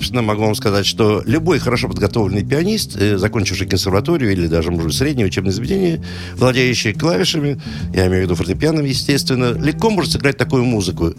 Собственно, 0.00 0.22
могу 0.22 0.44
вам 0.44 0.54
сказать, 0.54 0.86
что 0.86 1.22
любой 1.26 1.58
хорошо 1.58 1.86
подготовленный 1.86 2.42
пианист, 2.42 2.96
э, 2.96 3.18
закончивший 3.18 3.66
консерваторию 3.66 4.32
или 4.32 4.46
даже, 4.46 4.70
может 4.70 4.86
быть, 4.86 4.96
среднее 4.96 5.26
учебное 5.26 5.52
заведение, 5.52 6.02
владеющий 6.36 6.94
клавишами, 6.94 7.60
я 7.92 8.06
имею 8.06 8.22
в 8.22 8.24
виду 8.24 8.34
фортепианом, 8.34 8.86
естественно, 8.86 9.52
легко 9.52 9.90
может 9.90 10.12
сыграть 10.12 10.38
такую 10.38 10.64
музыку. 10.64 11.12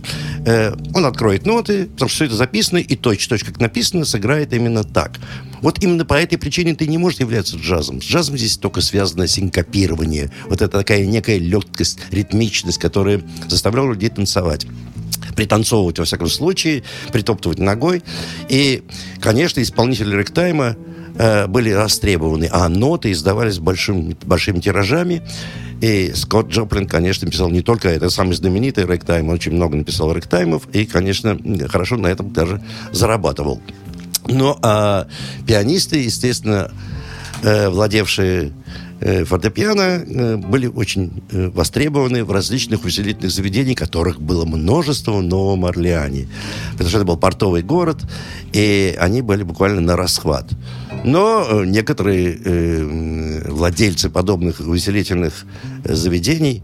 Э, 0.47 0.73
он 0.95 1.05
откроет 1.05 1.45
ноты, 1.45 1.85
потому 1.85 2.09
что 2.09 2.15
все 2.15 2.25
это 2.25 2.35
записано, 2.35 2.79
и 2.79 2.95
точь-точь, 2.95 3.43
как 3.43 3.59
написано, 3.59 4.03
сыграет 4.03 4.51
именно 4.51 4.83
так. 4.83 5.19
Вот 5.61 5.83
именно 5.83 6.03
по 6.03 6.15
этой 6.15 6.37
причине 6.37 6.73
ты 6.73 6.87
не 6.87 6.97
можешь 6.97 7.19
являться 7.19 7.57
джазом. 7.57 8.01
С 8.01 8.05
джазом 8.05 8.35
здесь 8.35 8.57
только 8.57 8.81
связано 8.81 9.27
синкопирование. 9.27 10.31
Вот 10.49 10.63
это 10.63 10.79
такая 10.79 11.05
некая 11.05 11.37
легкость, 11.37 11.99
ритмичность, 12.09 12.79
которая 12.79 13.21
заставляла 13.47 13.91
людей 13.91 14.09
танцевать 14.09 14.65
пританцовывать, 15.41 15.97
во 15.97 16.05
всяком 16.05 16.27
случае, 16.27 16.83
притоптывать 17.11 17.57
ногой. 17.57 18.03
И, 18.47 18.83
конечно, 19.19 19.59
исполнители 19.61 20.15
ректайма 20.15 20.75
э, 21.15 21.47
были 21.47 21.71
растребованы, 21.71 22.47
а 22.51 22.69
ноты 22.69 23.11
издавались 23.11 23.57
большим, 23.57 24.15
большими 24.23 24.59
тиражами. 24.59 25.23
И 25.81 26.11
Скотт 26.13 26.49
Джоплин, 26.49 26.87
конечно, 26.87 27.27
писал 27.27 27.49
не 27.49 27.61
только 27.63 27.89
это, 27.89 28.11
самый 28.11 28.33
знаменитый 28.33 28.85
ректайм, 28.85 29.29
он 29.29 29.33
очень 29.33 29.53
много 29.53 29.75
написал 29.75 30.13
ректаймов, 30.13 30.67
и, 30.73 30.85
конечно, 30.85 31.35
хорошо 31.67 31.97
на 31.97 32.05
этом 32.05 32.31
даже 32.31 32.61
зарабатывал. 32.91 33.59
Но 34.27 34.59
а 34.61 35.07
пианисты, 35.47 36.03
естественно, 36.03 36.69
э, 37.41 37.67
владевшие 37.69 38.51
фортепиано 39.01 39.81
э, 39.81 40.37
были 40.37 40.67
очень 40.67 41.23
э, 41.31 41.49
востребованы 41.49 42.23
в 42.23 42.31
различных 42.31 42.83
увеселительных 42.83 43.31
заведениях, 43.31 43.77
которых 43.77 44.21
было 44.21 44.45
множество 44.45 45.13
в 45.13 45.23
Новом 45.23 45.65
Орлеане. 45.65 46.27
Потому 46.73 46.89
что 46.89 46.97
это 46.99 47.05
был 47.05 47.17
портовый 47.17 47.63
город, 47.63 47.97
и 48.53 48.95
они 48.99 49.21
были 49.21 49.43
буквально 49.43 49.81
на 49.81 49.97
расхват. 49.97 50.51
Но 51.03 51.63
некоторые 51.65 53.41
владельцы 53.47 54.09
подобных 54.09 54.59
увеселительных 54.59 55.45
заведений 55.83 56.61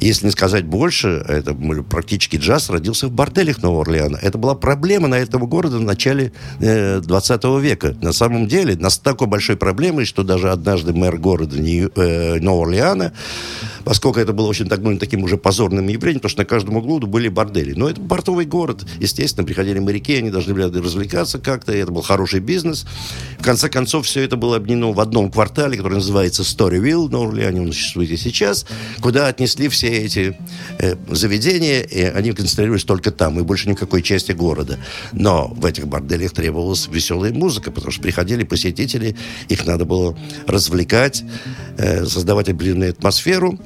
если 0.00 0.26
не 0.26 0.32
сказать 0.32 0.64
больше, 0.64 1.24
это 1.28 1.54
практически 1.88 2.36
джаз 2.36 2.70
родился 2.70 3.08
в 3.08 3.12
борделях 3.12 3.62
Нового 3.62 3.82
Орлеана. 3.82 4.18
Это 4.20 4.38
была 4.38 4.54
проблема 4.54 5.08
на 5.08 5.16
этого 5.16 5.46
города 5.46 5.78
в 5.78 5.82
начале 5.82 6.32
э, 6.60 7.00
20 7.00 7.44
века. 7.60 7.94
На 8.00 8.12
самом 8.12 8.46
деле, 8.46 8.76
нас 8.76 8.98
такой 8.98 9.26
большой 9.26 9.56
проблемой, 9.56 10.04
что 10.04 10.22
даже 10.22 10.50
однажды 10.50 10.92
мэр 10.92 11.18
города 11.18 11.58
Нью, 11.60 11.90
э, 11.94 12.40
Нового 12.40 12.64
Орлеана 12.64 13.12
поскольку 13.84 14.20
это 14.20 14.32
было 14.32 14.46
очень 14.46 14.68
так, 14.68 14.80
ну, 14.80 14.96
таким 14.98 15.24
уже 15.24 15.36
позорным 15.36 15.88
явлением, 15.88 16.20
потому 16.20 16.30
что 16.30 16.40
на 16.40 16.46
каждом 16.46 16.76
углу 16.76 17.00
были 17.00 17.28
бордели. 17.28 17.72
Но 17.74 17.88
это 17.88 18.00
портовый 18.00 18.46
город, 18.46 18.84
естественно, 18.98 19.46
приходили 19.46 19.78
моряки, 19.78 20.14
они 20.14 20.30
должны 20.30 20.54
были 20.54 20.64
развлекаться 20.64 21.38
как-то, 21.38 21.72
и 21.72 21.78
это 21.78 21.92
был 21.92 22.02
хороший 22.02 22.40
бизнес. 22.40 22.86
В 23.38 23.42
конце 23.42 23.68
концов, 23.68 24.06
все 24.06 24.22
это 24.22 24.36
было 24.36 24.56
объединено 24.56 24.92
в 24.92 25.00
одном 25.00 25.30
квартале, 25.30 25.76
который 25.76 25.94
называется 25.94 26.42
Storyville, 26.42 27.08
на 27.08 27.22
Орлеане 27.22 27.62
он 27.62 27.72
существует 27.72 28.10
и 28.10 28.16
сейчас, 28.16 28.66
куда 29.00 29.28
отнесли 29.28 29.68
все 29.68 29.88
эти 29.88 30.36
э, 30.78 30.96
заведения, 31.10 31.80
и 31.82 32.02
они 32.02 32.32
концентрировались 32.32 32.84
только 32.84 33.10
там, 33.10 33.38
и 33.38 33.42
больше 33.42 33.68
никакой 33.68 34.02
части 34.02 34.32
города. 34.32 34.78
Но 35.12 35.48
в 35.48 35.64
этих 35.66 35.86
борделях 35.86 36.32
требовалась 36.32 36.88
веселая 36.88 37.32
музыка, 37.32 37.70
потому 37.70 37.90
что 37.90 38.02
приходили 38.02 38.44
посетители, 38.44 39.16
их 39.48 39.66
надо 39.66 39.84
было 39.84 40.16
развлекать, 40.46 41.22
э, 41.78 42.04
создавать 42.06 42.48
определенную 42.48 42.90
атмосферу, 42.90 43.58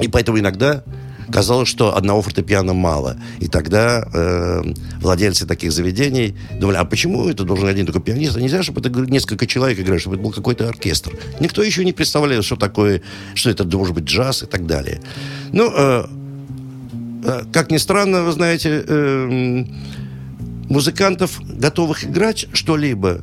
и 0.00 0.08
поэтому 0.08 0.38
иногда 0.38 0.82
казалось, 1.30 1.68
что 1.68 1.96
одного 1.96 2.22
фортепиано 2.22 2.72
мало. 2.72 3.16
И 3.40 3.48
тогда 3.48 4.06
э, 4.12 4.62
владельцы 5.00 5.46
таких 5.46 5.72
заведений 5.72 6.36
думали, 6.58 6.76
а 6.76 6.84
почему 6.84 7.28
это 7.28 7.44
должен 7.44 7.68
один 7.68 7.86
только 7.86 8.00
пианист? 8.00 8.36
А 8.36 8.40
нельзя, 8.40 8.62
чтобы 8.62 8.80
это 8.80 8.90
несколько 8.90 9.46
человек 9.46 9.80
играли, 9.80 9.98
чтобы 9.98 10.16
это 10.16 10.24
был 10.24 10.32
какой-то 10.32 10.68
оркестр. 10.68 11.12
Никто 11.40 11.62
еще 11.62 11.84
не 11.84 11.92
представлял, 11.92 12.42
что 12.42 12.56
такое, 12.56 13.02
что 13.34 13.50
это 13.50 13.64
должен 13.64 13.94
быть 13.94 14.04
джаз 14.04 14.42
и 14.42 14.46
так 14.46 14.66
далее. 14.66 15.00
Ну, 15.52 15.70
э, 15.74 16.06
э, 17.24 17.42
как 17.52 17.70
ни 17.70 17.78
странно, 17.78 18.22
вы 18.22 18.32
знаете, 18.32 18.84
э, 18.86 19.64
музыкантов, 20.68 21.40
готовых 21.44 22.04
играть 22.04 22.46
что-либо, 22.52 23.22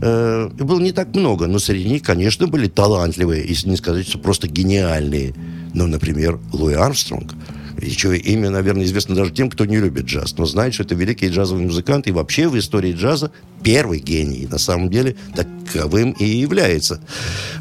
э, 0.00 0.48
было 0.48 0.80
не 0.80 0.92
так 0.92 1.14
много, 1.14 1.46
но 1.46 1.58
среди 1.58 1.88
них, 1.88 2.02
конечно, 2.02 2.46
были 2.46 2.68
талантливые, 2.68 3.46
если 3.46 3.68
не 3.68 3.76
сказать, 3.76 4.08
что 4.08 4.18
просто 4.18 4.48
гениальные. 4.48 5.34
Ну, 5.74 5.86
например, 5.86 6.38
Луи 6.52 6.74
Армстронг. 6.74 7.34
Чье 7.80 8.16
имя, 8.16 8.50
наверное, 8.50 8.84
известно 8.84 9.14
даже 9.14 9.32
тем, 9.32 9.50
кто 9.50 9.64
не 9.64 9.78
любит 9.78 10.04
джаз, 10.04 10.36
но 10.38 10.46
знает, 10.46 10.74
что 10.74 10.84
это 10.84 10.94
великий 10.94 11.28
джазовый 11.28 11.64
музыкант 11.64 12.06
и 12.06 12.12
вообще 12.12 12.48
в 12.48 12.56
истории 12.56 12.92
джаза 12.92 13.32
первый 13.62 13.98
гений. 13.98 14.46
На 14.48 14.58
самом 14.58 14.88
деле 14.88 15.16
таковым 15.34 16.12
и 16.12 16.24
является. 16.24 17.00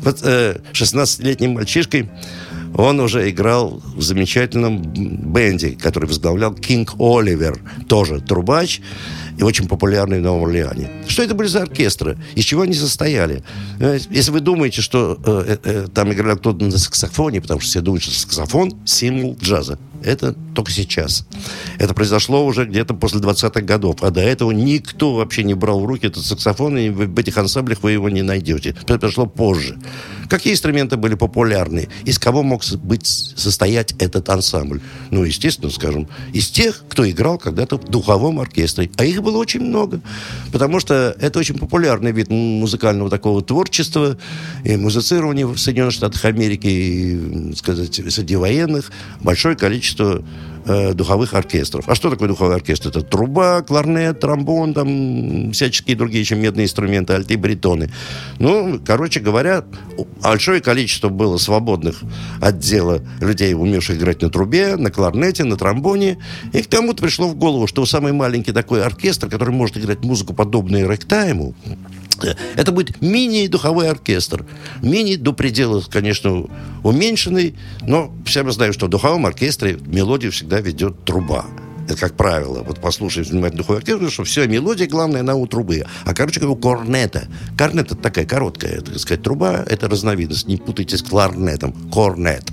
Вот 0.04 0.20
э, 0.22 0.60
16-летним 0.74 1.54
мальчишкой 1.54 2.10
он 2.76 3.00
уже 3.00 3.30
играл 3.30 3.82
в 3.96 4.02
замечательном 4.02 4.82
бенде, 4.82 5.72
который 5.72 6.06
возглавлял 6.06 6.54
Кинг 6.54 6.94
Оливер, 7.00 7.60
тоже 7.88 8.22
трубач 8.22 8.82
и 9.38 9.44
очень 9.44 9.68
популярный 9.68 10.20
в 10.20 10.24
Новом 10.24 10.46
Орлеане. 10.46 10.90
Что 11.08 11.24
это 11.24 11.36
были 11.36 11.48
за 11.48 11.62
оркестры? 11.64 12.18
Из 12.36 12.44
чего 12.44 12.62
они 12.62 12.74
состояли? 12.74 13.44
Если 14.10 14.32
вы 14.32 14.40
думаете, 14.40 14.82
что 14.82 15.18
э, 15.24 15.58
э, 15.64 15.88
там 15.94 16.12
играл 16.14 16.38
кто-то 16.38 16.64
на 16.64 16.78
саксофоне, 16.78 17.42
потому 17.42 17.60
что 17.60 17.70
все 17.70 17.82
думают, 17.82 18.04
что 18.04 18.14
саксофон– 18.14 18.74
символ 18.86 19.38
джаза. 19.42 19.78
Это 20.04 20.34
только 20.56 20.72
сейчас. 20.72 21.26
Это 21.78 21.94
произошло 21.94 22.46
уже 22.46 22.66
где-то 22.66 22.94
после 22.94 23.20
20-х 23.20 23.62
годов. 23.62 23.98
А 24.02 24.10
до 24.10 24.22
этого 24.22 24.52
никто 24.52 25.14
вообще 25.14 25.44
не 25.44 25.54
брал 25.54 25.82
в 25.82 25.86
руки 25.86 26.08
этот 26.08 26.26
саксофон, 26.26 26.78
и 26.78 26.90
в 26.90 27.20
этих 27.20 27.38
ансамблях 27.38 27.84
вы 27.84 27.92
его 27.92 28.10
не 28.10 28.24
найдете. 28.24 28.72
Это 28.72 28.98
произошло 28.98 29.28
позже. 29.28 29.78
Какие 30.30 30.54
инструменты 30.54 30.98
были 30.98 31.16
популярны? 31.16 31.90
Из 32.06 32.18
кого 32.18 32.42
мог 32.42 32.64
быть, 32.84 33.06
состоять 33.06 33.94
этот 34.00 34.30
ансамбль? 34.30 34.82
Ну, 35.12 35.24
естественно, 35.24 35.70
скажем, 35.70 36.08
из 36.34 36.50
тех, 36.50 36.84
кто 36.90 37.10
играл 37.10 37.38
когда-то 37.38 37.78
в 37.78 37.86
духовом 37.86 38.40
оркестре. 38.40 38.90
А 38.98 39.06
их 39.06 39.21
было 39.22 39.38
очень 39.38 39.62
много. 39.62 40.02
Потому 40.52 40.80
что 40.80 41.16
это 41.20 41.40
очень 41.40 41.58
популярный 41.58 42.12
вид 42.12 42.30
музыкального 42.30 43.10
такого 43.10 43.42
творчества 43.42 44.18
и 44.64 44.76
музицирования 44.78 45.46
в 45.46 45.58
Соединенных 45.58 45.94
Штатах 45.94 46.26
Америки, 46.26 46.68
и, 46.68 47.54
сказать, 47.56 47.94
среди 48.12 48.36
военных. 48.36 48.92
Большое 49.22 49.56
количество 49.56 50.24
э, 50.66 50.94
духовых 50.94 51.34
оркестров. 51.34 51.88
А 51.88 51.96
что 51.96 52.10
такое 52.10 52.28
духовой 52.28 52.56
оркестр? 52.56 52.90
Это 52.90 53.02
труба, 53.02 53.62
кларнет, 53.62 54.20
тромбон, 54.20 54.74
там 54.74 55.52
всяческие 55.52 55.96
другие 55.96 56.22
еще 56.22 56.36
медные 56.36 56.66
инструменты, 56.66 57.14
альты, 57.14 57.38
баритоны. 57.38 57.92
Ну, 58.40 58.80
короче 58.86 59.20
говоря, 59.20 59.64
большое 60.22 60.62
количество 60.62 61.10
было 61.10 61.38
свободных 61.38 62.02
отдела 62.42 63.02
людей, 63.20 63.54
умевших 63.54 63.98
играть 63.98 64.22
на 64.22 64.30
трубе, 64.30 64.76
на 64.76 64.92
кларнете, 64.92 65.44
на 65.44 65.58
тромбоне. 65.58 66.18
И 66.54 66.62
к 66.62 66.70
кому-то 66.70 67.04
пришло 67.04 67.28
в 67.28 67.36
голову, 67.36 67.68
что 67.68 67.86
самый 67.86 68.14
маленький 68.14 68.52
такой 68.52 68.84
оркестр, 68.84 69.30
который 69.30 69.54
может 69.54 69.78
играть 69.78 70.04
музыку, 70.04 70.34
подобную 70.34 70.88
это 72.56 72.72
будет 72.72 73.02
мини-духовой 73.02 73.90
оркестр. 73.90 74.46
Мини 74.82 75.16
до 75.16 75.34
предела, 75.34 75.82
конечно, 75.82 76.48
уменьшенный, 76.84 77.56
но 77.82 78.14
все 78.26 78.44
мы 78.44 78.52
знаем, 78.52 78.74
что 78.74 78.88
в 78.88 78.90
духовом 78.90 79.26
оркестре 79.26 79.78
мелодию 79.86 80.32
всегда 80.32 80.60
ведет 80.62 81.04
труба. 81.06 81.46
Это 81.88 82.00
как 82.00 82.16
правило. 82.16 82.64
Вот 82.64 82.80
послушай 82.80 83.24
внимательно 83.24 83.64
духовой 83.64 83.80
оркестр, 83.80 84.10
что 84.10 84.24
все, 84.24 84.48
мелодия 84.48 84.88
главная 84.88 85.24
на 85.24 85.36
у 85.36 85.46
трубы. 85.46 85.84
А, 86.06 86.14
короче 86.14 86.40
говоря, 86.40 86.60
корнета. 86.60 87.28
Корнет 87.58 87.88
это 87.88 87.96
такая 87.96 88.26
короткая, 88.26 88.82
так 88.82 88.98
сказать, 88.98 89.24
труба. 89.24 89.66
Это 89.68 89.90
разновидность. 89.90 90.48
Не 90.48 90.58
путайте 90.58 90.98
с 90.98 91.04
кларнетом. 91.04 91.74
Корнет. 91.92 92.44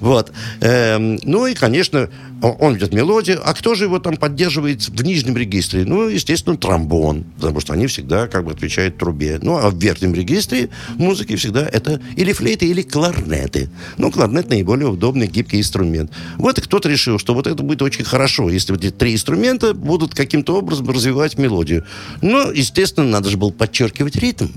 Вот. 0.00 0.30
Эм, 0.60 1.18
ну 1.24 1.46
и, 1.46 1.54
конечно, 1.54 2.08
он 2.42 2.74
ведет 2.74 2.92
мелодию, 2.92 3.40
а 3.44 3.54
кто 3.54 3.74
же 3.74 3.84
его 3.84 3.98
там 3.98 4.16
поддерживает 4.16 4.88
в 4.88 5.02
нижнем 5.02 5.36
регистре? 5.36 5.84
Ну, 5.84 6.08
естественно, 6.08 6.56
тромбон, 6.56 7.24
потому 7.36 7.60
что 7.60 7.72
они 7.72 7.86
всегда 7.86 8.28
как 8.28 8.44
бы 8.44 8.52
отвечают 8.52 8.98
трубе. 8.98 9.38
Ну, 9.42 9.56
а 9.56 9.70
в 9.70 9.78
верхнем 9.78 10.14
регистре 10.14 10.70
музыки 10.96 11.36
всегда 11.36 11.66
это 11.66 12.00
или 12.16 12.32
флейты, 12.32 12.66
или 12.66 12.82
кларнеты. 12.82 13.70
Ну, 13.96 14.10
кларнет 14.10 14.48
наиболее 14.48 14.88
удобный, 14.88 15.26
гибкий 15.26 15.58
инструмент. 15.58 16.12
Вот 16.36 16.60
кто-то 16.60 16.88
решил, 16.88 17.18
что 17.18 17.34
вот 17.34 17.46
это 17.46 17.62
будет 17.62 17.82
очень 17.82 18.04
хорошо, 18.04 18.50
если 18.50 18.72
вот 18.72 18.84
эти 18.84 18.92
три 18.92 19.14
инструмента 19.14 19.74
будут 19.74 20.14
каким-то 20.14 20.56
образом 20.56 20.88
развивать 20.88 21.38
мелодию. 21.38 21.84
Но, 22.22 22.50
естественно, 22.50 23.08
надо 23.08 23.30
же 23.30 23.36
было 23.36 23.50
подчеркивать 23.50 24.16
ритм. 24.16 24.48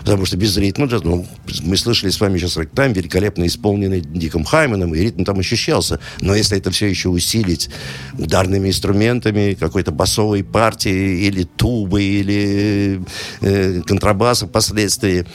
Потому 0.00 0.24
что 0.24 0.36
без 0.36 0.56
ритма, 0.56 0.88
ну, 1.04 1.26
мы 1.62 1.76
слышали 1.76 2.10
с 2.10 2.20
вами 2.20 2.38
сейчас 2.38 2.56
рэктайм, 2.56 2.94
великолепно 2.94 3.46
исполненный 3.46 4.00
Диком 4.00 4.44
Хайменом, 4.44 4.94
и 4.94 4.98
ритм 4.98 5.24
там 5.24 5.38
ощущался. 5.38 6.00
Но 6.20 6.34
если 6.34 6.56
это 6.58 6.70
все 6.70 6.86
еще 6.86 7.10
усилить 7.20 7.70
ударными 8.18 8.68
инструментами, 8.68 9.56
какой-то 9.58 9.92
басовой 9.92 10.42
партии, 10.42 11.26
или 11.26 11.44
тубы, 11.44 12.02
или 12.02 13.00
э, 13.40 13.82
контрабаса 13.82 14.46
впоследствии, 14.46 15.26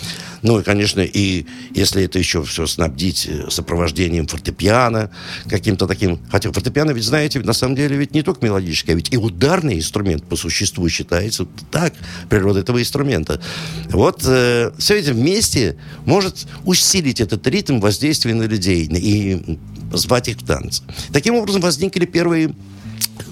ну, 0.41 0.59
и, 0.59 0.63
конечно, 0.63 1.01
и 1.01 1.45
если 1.73 2.03
это 2.03 2.19
еще 2.19 2.43
все 2.43 2.67
снабдить 2.67 3.27
э, 3.27 3.49
сопровождением 3.49 4.27
фортепиано, 4.27 5.11
каким-то 5.49 5.87
таким... 5.87 6.19
Хотя 6.31 6.51
фортепиано, 6.51 6.91
ведь, 6.91 7.03
знаете, 7.03 7.39
на 7.39 7.53
самом 7.53 7.75
деле 7.75 7.97
ведь 7.97 8.13
не 8.13 8.21
только 8.21 8.45
мелодическое, 8.45 8.95
а 8.95 8.97
ведь 8.97 9.13
и 9.13 9.17
ударный 9.17 9.77
инструмент 9.77 10.23
по 10.25 10.35
существу 10.35 10.87
считается 10.89 11.47
так, 11.71 11.93
природа 12.29 12.59
этого 12.59 12.79
инструмента. 12.79 13.41
Вот 13.89 14.23
э, 14.25 14.71
все 14.77 14.99
это 14.99 15.13
вместе 15.13 15.77
может 16.05 16.47
усилить 16.65 17.21
этот 17.21 17.45
ритм 17.47 17.79
воздействия 17.79 18.33
на 18.33 18.43
людей 18.43 18.85
и 18.85 19.59
звать 19.93 20.27
их 20.29 20.37
в 20.37 20.45
танц. 20.45 20.81
Таким 21.11 21.35
образом 21.35 21.61
возникли 21.61 22.05
первые 22.05 22.53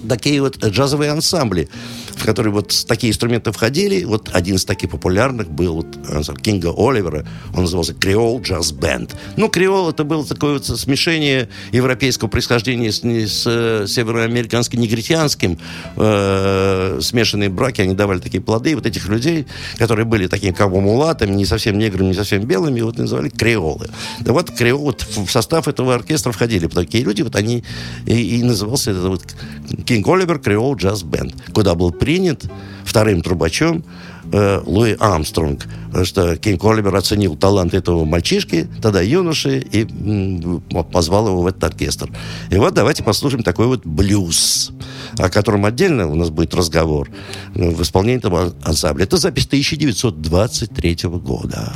такие 0.08 0.40
вот 0.40 0.62
джазовые 0.64 1.10
ансамбли 1.10 1.68
в 2.16 2.24
который 2.24 2.52
вот 2.52 2.84
такие 2.86 3.10
инструменты 3.10 3.52
входили. 3.52 4.04
Вот 4.04 4.30
один 4.32 4.56
из 4.56 4.64
таких 4.64 4.90
популярных 4.90 5.50
был 5.50 5.74
вот, 5.74 6.38
Кинга 6.40 6.72
Оливера. 6.76 7.26
Он 7.54 7.62
назывался 7.62 7.94
«Креол 7.94 8.40
Джаз 8.40 8.72
Бенд». 8.72 9.14
Ну, 9.36 9.48
креол 9.48 9.90
это 9.90 10.04
было 10.04 10.24
такое 10.24 10.54
вот 10.54 10.66
смешение 10.66 11.48
европейского 11.72 12.28
происхождения 12.28 12.92
с, 12.92 13.02
с 13.02 13.44
э, 13.46 13.86
североамериканским 13.86 14.80
негритянским. 14.80 15.58
Э, 15.96 16.98
смешанные 17.02 17.48
браки, 17.48 17.80
они 17.80 17.94
давали 17.94 18.20
такие 18.20 18.42
плоды. 18.42 18.72
И 18.72 18.74
вот 18.74 18.86
этих 18.86 19.08
людей, 19.08 19.46
которые 19.78 20.06
были 20.06 20.26
такими 20.26 20.52
как 20.52 20.70
бы 20.70 20.80
мулатами, 20.80 21.34
не 21.34 21.44
совсем 21.44 21.78
неграми, 21.78 22.08
не 22.08 22.14
совсем 22.14 22.44
белыми, 22.44 22.80
вот 22.80 22.98
называли 22.98 23.28
креолы. 23.28 23.88
Да 24.20 24.32
вот 24.32 24.50
креол, 24.50 24.84
вот 24.84 25.02
в 25.02 25.30
состав 25.30 25.68
этого 25.68 25.94
оркестра 25.94 26.32
входили 26.32 26.66
такие 26.66 27.04
люди, 27.04 27.22
вот 27.22 27.36
они 27.36 27.64
и, 28.06 28.38
и 28.38 28.42
назывался 28.42 28.92
это 28.92 29.08
вот 29.08 29.22
Кинг 29.86 30.06
Оливер 30.08 30.38
Креол 30.38 30.76
Джаз 30.76 31.02
Бенд, 31.02 31.34
куда 31.52 31.74
был 31.74 31.90
принят 31.90 32.44
вторым 32.84 33.22
трубачом 33.22 33.84
э, 34.32 34.60
Луи 34.64 34.96
Армстронг, 34.98 35.66
что 36.04 36.36
Кинг 36.36 36.64
Оливер 36.64 36.94
оценил 36.94 37.36
талант 37.36 37.74
этого 37.74 38.04
мальчишки, 38.04 38.68
тогда 38.82 39.00
юноши, 39.00 39.58
и 39.58 39.82
м, 39.82 40.62
позвал 40.92 41.28
его 41.28 41.42
в 41.42 41.46
этот 41.46 41.64
оркестр. 41.64 42.10
И 42.50 42.56
вот 42.56 42.74
давайте 42.74 43.02
послушаем 43.02 43.42
такой 43.42 43.66
вот 43.66 43.84
блюз, 43.84 44.72
о 45.18 45.28
котором 45.30 45.64
отдельно 45.64 46.06
у 46.08 46.14
нас 46.14 46.30
будет 46.30 46.54
разговор 46.54 47.08
э, 47.54 47.70
в 47.70 47.82
исполнении 47.82 48.18
этого 48.18 48.52
ансамбля. 48.62 49.04
Это 49.04 49.16
запись 49.16 49.46
1923 49.46 50.98
года. 51.04 51.72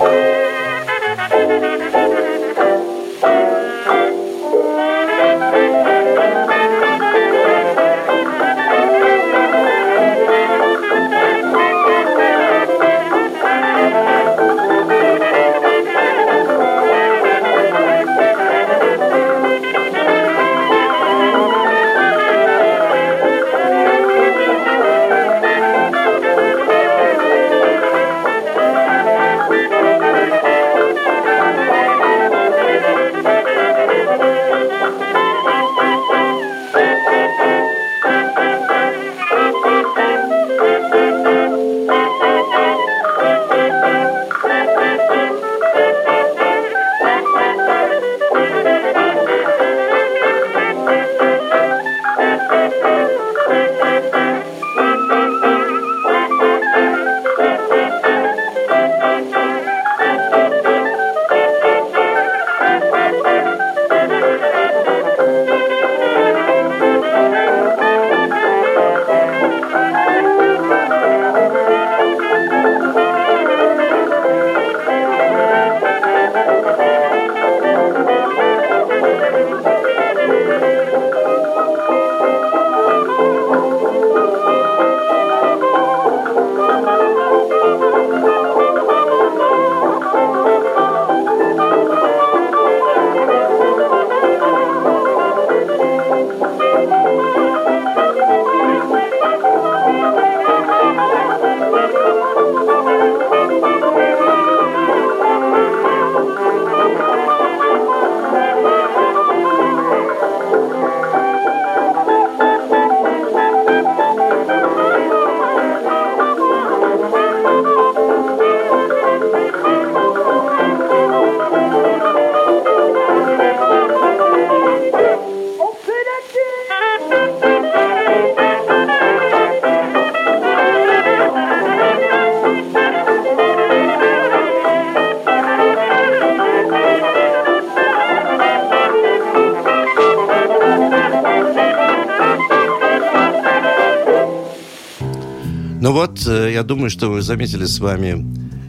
Думаю, 146.68 146.90
что 146.90 147.11
вы 147.11 147.22
заметили 147.22 147.64
с 147.64 147.81
вами, 147.81 148.24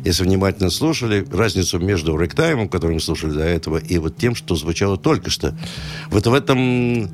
если 0.05 0.23
внимательно 0.23 0.69
слушали, 0.69 1.27
разницу 1.31 1.77
между 1.79 2.15
рэктаймом, 2.15 2.69
который 2.69 2.93
мы 2.93 2.99
слушали 3.01 3.33
до 3.33 3.43
этого, 3.43 3.77
и 3.77 3.97
вот 3.99 4.17
тем, 4.17 4.33
что 4.35 4.55
звучало 4.55 4.97
только 4.97 5.29
что. 5.29 5.55
Вот 6.09 6.25
в 6.25 6.33
этом 6.33 7.11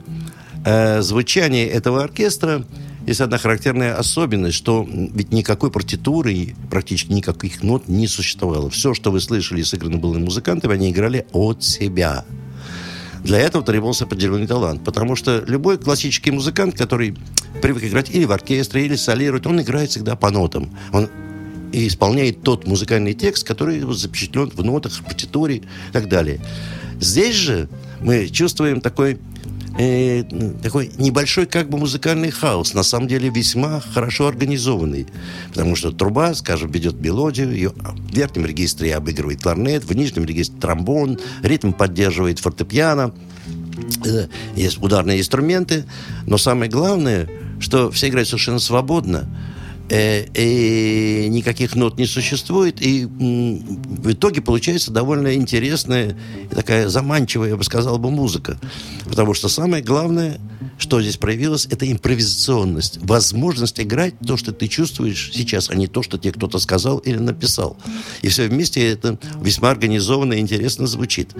э, 0.63 1.01
звучании 1.01 1.65
этого 1.65 2.03
оркестра 2.03 2.63
есть 3.07 3.19
одна 3.19 3.39
характерная 3.39 3.95
особенность, 3.97 4.55
что 4.55 4.87
ведь 4.87 5.31
никакой 5.31 5.71
партитуры, 5.71 6.55
практически 6.69 7.11
никаких 7.11 7.63
нот 7.63 7.87
не 7.87 8.07
существовало. 8.07 8.69
Все, 8.69 8.93
что 8.93 9.11
вы 9.11 9.19
слышали, 9.19 9.63
сыграно 9.63 9.97
было 9.97 10.17
музыкантами, 10.19 10.75
они 10.75 10.91
играли 10.91 11.25
от 11.33 11.63
себя. 11.63 12.25
Для 13.23 13.39
этого 13.39 13.63
требовался 13.63 14.03
определенный 14.03 14.45
талант, 14.45 14.83
потому 14.83 15.15
что 15.15 15.43
любой 15.47 15.79
классический 15.79 16.29
музыкант, 16.29 16.77
который 16.77 17.15
привык 17.61 17.83
играть 17.83 18.09
или 18.09 18.25
в 18.25 18.31
оркестре, 18.31 18.85
или 18.85 18.95
солировать, 18.95 19.45
он 19.45 19.61
играет 19.61 19.89
всегда 19.89 20.15
по 20.15 20.29
нотам. 20.29 20.69
Он 20.93 21.09
и 21.71 21.87
исполняет 21.87 22.41
тот 22.41 22.65
музыкальный 22.67 23.13
текст, 23.13 23.45
который 23.45 23.81
запечатлен 23.93 24.49
в 24.49 24.63
нотах, 24.63 24.93
в 24.93 25.03
партитуре 25.03 25.57
и 25.57 25.63
так 25.91 26.07
далее. 26.07 26.39
Здесь 27.01 27.35
же 27.35 27.67
мы 27.99 28.27
чувствуем 28.29 28.79
такой 28.79 29.17
э, 29.77 30.23
такой 30.63 30.91
небольшой 30.97 31.45
как 31.45 31.69
бы 31.69 31.77
музыкальный 31.77 32.31
хаос, 32.31 32.73
на 32.73 32.83
самом 32.83 33.07
деле 33.07 33.29
весьма 33.29 33.81
хорошо 33.81 34.27
организованный. 34.27 35.07
Потому 35.49 35.75
что 35.75 35.91
труба, 35.91 36.33
скажем, 36.33 36.71
ведет 36.71 36.99
мелодию, 37.01 37.51
ее 37.51 37.69
в 37.71 38.15
верхнем 38.15 38.45
регистре 38.45 38.95
обыгрывает 38.95 39.41
кларнет, 39.41 39.83
в 39.83 39.93
нижнем 39.93 40.23
регистре 40.23 40.59
тромбон, 40.59 41.19
ритм 41.43 41.73
поддерживает 41.73 42.39
фортепиано, 42.39 43.13
э, 44.05 44.27
есть 44.55 44.81
ударные 44.81 45.19
инструменты, 45.19 45.85
но 46.25 46.37
самое 46.37 46.71
главное, 46.71 47.27
что 47.59 47.91
все 47.91 48.09
играют 48.09 48.27
совершенно 48.27 48.59
свободно, 48.59 49.25
и 49.89 51.27
никаких 51.29 51.75
нот 51.75 51.97
не 51.97 52.05
существует, 52.05 52.81
и 52.81 53.05
в 53.05 54.11
итоге 54.11 54.41
получается 54.41 54.91
довольно 54.91 55.35
интересная, 55.35 56.17
такая 56.51 56.89
заманчивая, 56.89 57.49
я 57.49 57.57
бы 57.57 57.63
сказал 57.63 57.99
бы, 57.99 58.09
музыка. 58.09 58.59
Потому 59.05 59.33
что 59.33 59.47
самое 59.49 59.83
главное, 59.83 60.39
что 60.77 61.01
здесь 61.01 61.17
проявилось, 61.17 61.67
это 61.69 61.89
импровизационность, 61.91 62.97
возможность 63.01 63.79
играть 63.79 64.15
то, 64.25 64.37
что 64.37 64.51
ты 64.51 64.67
чувствуешь 64.67 65.31
сейчас, 65.33 65.69
а 65.69 65.75
не 65.75 65.87
то, 65.87 66.01
что 66.01 66.17
тебе 66.17 66.33
кто-то 66.33 66.59
сказал 66.59 66.97
или 66.99 67.17
написал. 67.17 67.77
И 68.21 68.27
все 68.27 68.47
вместе 68.47 68.85
это 68.91 69.19
весьма 69.41 69.69
организованно 69.69 70.33
и 70.33 70.39
интересно 70.39 70.87
звучит. 70.87 71.31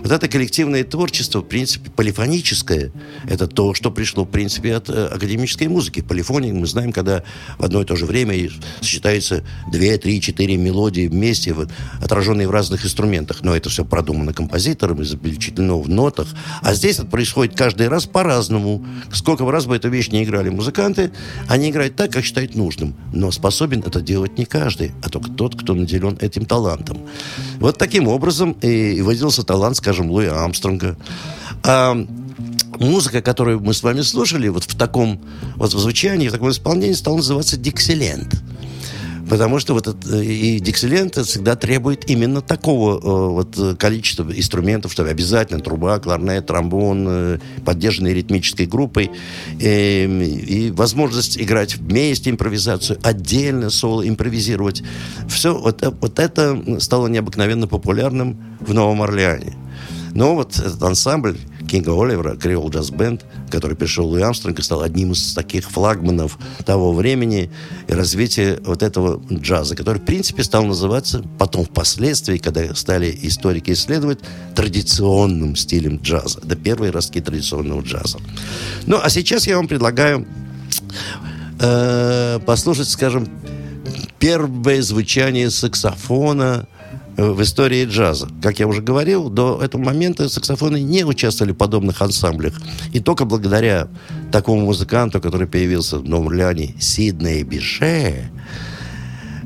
Вот 0.00 0.10
это 0.10 0.28
коллективное 0.28 0.84
творчество, 0.84 1.40
в 1.40 1.46
принципе, 1.46 1.90
полифоническое, 1.90 2.92
это 3.28 3.46
то, 3.46 3.74
что 3.74 3.90
пришло, 3.90 4.24
в 4.24 4.28
принципе, 4.28 4.74
от 4.74 4.90
э, 4.90 5.06
академической 5.06 5.68
музыки. 5.68 6.00
Полифония, 6.00 6.52
мы 6.52 6.66
знаем, 6.66 6.92
когда 6.92 7.24
в 7.58 7.64
одно 7.64 7.82
и 7.82 7.84
то 7.92 7.96
же 7.96 8.06
время 8.06 8.48
сочетаются 8.80 9.44
две, 9.70 9.98
три, 9.98 10.18
четыре 10.18 10.56
мелодии 10.56 11.08
вместе, 11.08 11.52
вот, 11.52 11.68
отраженные 12.00 12.48
в 12.48 12.50
разных 12.50 12.86
инструментах. 12.86 13.42
Но 13.42 13.54
это 13.54 13.68
все 13.68 13.84
продумано 13.84 14.32
композитором, 14.32 15.02
изобличительно 15.02 15.76
в 15.76 15.90
нотах. 15.90 16.28
А 16.62 16.72
здесь 16.72 16.98
это 16.98 17.06
происходит 17.06 17.54
каждый 17.54 17.88
раз 17.88 18.06
по-разному. 18.06 18.82
Сколько 19.12 19.44
раз 19.50 19.66
бы 19.66 19.76
эту 19.76 19.90
вещь 19.90 20.08
не 20.08 20.24
играли 20.24 20.48
музыканты, 20.48 21.12
они 21.48 21.68
играют 21.68 21.94
так, 21.94 22.10
как 22.10 22.24
считают 22.24 22.54
нужным. 22.54 22.94
Но 23.12 23.30
способен 23.30 23.80
это 23.80 24.00
делать 24.00 24.38
не 24.38 24.46
каждый, 24.46 24.92
а 25.02 25.10
только 25.10 25.30
тот, 25.30 25.54
кто 25.60 25.74
наделен 25.74 26.16
этим 26.18 26.46
талантом. 26.46 26.96
Вот 27.58 27.76
таким 27.76 28.08
образом 28.08 28.52
и 28.62 29.02
выделился 29.02 29.42
талант, 29.42 29.76
скажем, 29.76 30.10
Луи 30.10 30.28
Амстронга. 30.28 30.96
Музыка, 32.78 33.22
которую 33.22 33.60
мы 33.60 33.74
с 33.74 33.82
вами 33.82 34.02
слушали, 34.02 34.48
вот 34.48 34.64
в 34.64 34.76
таком 34.76 35.20
вот 35.56 35.70
звучании, 35.72 36.28
в 36.28 36.32
таком 36.32 36.50
исполнении, 36.50 36.94
стала 36.94 37.16
называться 37.16 37.56
«Дикселент». 37.56 38.42
Потому 39.28 39.60
что 39.60 39.72
вот 39.72 39.86
это, 39.86 40.20
и 40.20 40.58
Дикселент 40.58 41.16
всегда 41.16 41.56
требует 41.56 42.10
именно 42.10 42.42
такого 42.42 42.98
э, 42.98 43.32
вот 43.32 43.78
количества 43.78 44.30
инструментов, 44.30 44.92
чтобы 44.92 45.08
обязательно 45.08 45.60
труба, 45.60 45.98
кларнет, 46.00 46.46
тромбон, 46.46 47.06
э, 47.08 47.38
поддержанный 47.64 48.12
ритмической 48.12 48.66
группой, 48.66 49.10
э, 49.58 50.04
и 50.04 50.70
возможность 50.72 51.40
играть 51.40 51.76
вместе 51.76 52.28
импровизацию, 52.28 52.98
отдельно 53.02 53.70
соло, 53.70 54.06
импровизировать. 54.06 54.82
Все 55.28 55.56
вот, 55.56 55.82
вот 55.82 56.18
это 56.18 56.80
стало 56.80 57.06
необыкновенно 57.06 57.66
популярным 57.66 58.58
в 58.60 58.74
Новом 58.74 59.00
Орлеане. 59.00 59.54
Но 60.14 60.34
вот 60.34 60.58
этот 60.58 60.82
ансамбль 60.82 61.38
Кинга 61.68 61.90
Оливера, 61.90 62.36
Креол 62.36 62.68
Джаз 62.70 62.90
Бенд, 62.90 63.24
который 63.50 63.76
пришел 63.76 64.06
Луи 64.06 64.22
Амстронг 64.22 64.58
и 64.58 64.62
стал 64.62 64.82
одним 64.82 65.12
из 65.12 65.32
таких 65.32 65.70
флагманов 65.70 66.38
того 66.66 66.92
времени 66.92 67.50
и 67.88 67.92
развития 67.92 68.60
вот 68.64 68.82
этого 68.82 69.22
джаза, 69.32 69.74
который, 69.74 69.98
в 69.98 70.04
принципе, 70.04 70.42
стал 70.42 70.64
называться 70.64 71.24
потом 71.38 71.64
впоследствии, 71.64 72.38
когда 72.38 72.74
стали 72.74 73.18
историки 73.22 73.72
исследовать, 73.72 74.18
традиционным 74.54 75.56
стилем 75.56 75.96
джаза. 76.02 76.40
Это 76.44 76.56
первые 76.56 76.92
ростки 76.92 77.20
традиционного 77.20 77.80
джаза. 77.80 78.18
Ну, 78.86 78.98
а 79.02 79.08
сейчас 79.08 79.46
я 79.46 79.56
вам 79.56 79.68
предлагаю 79.68 80.26
э, 81.58 82.38
послушать, 82.44 82.88
скажем, 82.88 83.28
первое 84.18 84.82
звучание 84.82 85.50
саксофона 85.50 86.66
в 87.30 87.42
истории 87.42 87.84
джаза. 87.84 88.28
Как 88.42 88.58
я 88.58 88.66
уже 88.66 88.82
говорил, 88.82 89.30
до 89.30 89.60
этого 89.62 89.82
момента 89.82 90.28
саксофоны 90.28 90.80
не 90.80 91.04
участвовали 91.04 91.52
в 91.52 91.56
подобных 91.56 92.02
ансамблях. 92.02 92.54
И 92.92 93.00
только 93.00 93.24
благодаря 93.24 93.88
такому 94.32 94.66
музыканту, 94.66 95.20
который 95.20 95.46
появился 95.46 95.98
в 95.98 96.04
Новом 96.04 96.28
Орлеане, 96.28 96.74
Сидней 96.80 97.42
Бише, 97.42 98.30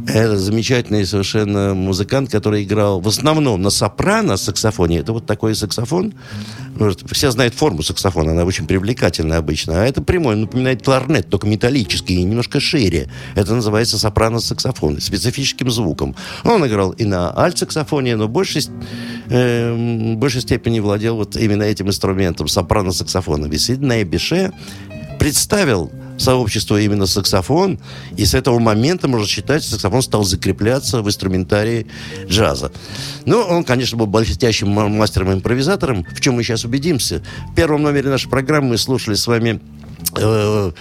это 0.06 0.38
замечательный 0.38 1.04
совершенно 1.04 1.74
музыкант, 1.74 2.30
который 2.30 2.62
играл 2.62 3.00
в 3.00 3.08
основном 3.08 3.60
на 3.62 3.70
сопрано 3.70 4.36
саксофоне. 4.36 4.98
Это 4.98 5.12
вот 5.12 5.26
такой 5.26 5.54
саксофон. 5.54 6.14
Все 7.10 7.30
знают 7.30 7.54
форму 7.54 7.82
саксофона, 7.82 8.32
она 8.32 8.44
очень 8.44 8.66
привлекательная 8.66 9.38
обычно. 9.38 9.82
А 9.82 9.84
это 9.84 10.02
прямой, 10.02 10.36
напоминает 10.36 10.84
кларнет, 10.84 11.28
только 11.28 11.46
металлический 11.46 12.16
и 12.16 12.22
немножко 12.22 12.60
шире. 12.60 13.08
Это 13.34 13.54
называется 13.54 13.98
сопрано-саксофон, 13.98 15.00
специфическим 15.00 15.70
звуком. 15.70 16.14
Он 16.44 16.64
играл 16.66 16.92
и 16.92 17.04
на 17.04 17.32
альт-саксофоне, 17.36 18.16
но 18.16 18.26
в 18.26 18.30
большей, 18.30 18.62
э, 19.28 20.12
в 20.14 20.16
большей 20.16 20.42
степени 20.42 20.80
владел 20.80 21.16
вот 21.16 21.36
именно 21.36 21.64
этим 21.64 21.88
инструментом, 21.88 22.46
сопрано-саксофона. 22.46 23.46
Висидная 23.46 24.04
Беше 24.04 24.52
представил 25.18 25.90
сообщество 26.18 26.80
именно 26.80 27.06
саксофон, 27.06 27.78
и 28.16 28.24
с 28.24 28.34
этого 28.34 28.58
момента, 28.58 29.08
можно 29.08 29.26
считать, 29.26 29.64
саксофон 29.64 30.02
стал 30.02 30.24
закрепляться 30.24 31.02
в 31.02 31.08
инструментарии 31.08 31.86
джаза. 32.26 32.72
Ну, 33.24 33.40
он, 33.40 33.64
конечно, 33.64 33.98
был 33.98 34.06
блестящим 34.06 34.68
мастером-импровизатором, 34.68 36.04
в 36.04 36.20
чем 36.20 36.34
мы 36.34 36.42
сейчас 36.42 36.64
убедимся. 36.64 37.22
В 37.52 37.54
первом 37.54 37.82
номере 37.82 38.08
нашей 38.10 38.28
программы 38.28 38.70
мы 38.70 38.78
слушали 38.78 39.14
с 39.14 39.26
вами 39.26 39.60
э, 40.16 40.72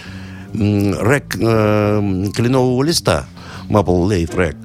рэк 0.54 1.36
э, 1.40 2.24
кленового 2.34 2.82
листа, 2.82 3.26
Maple 3.68 4.08
Late 4.08 4.34
Rack 4.34 4.56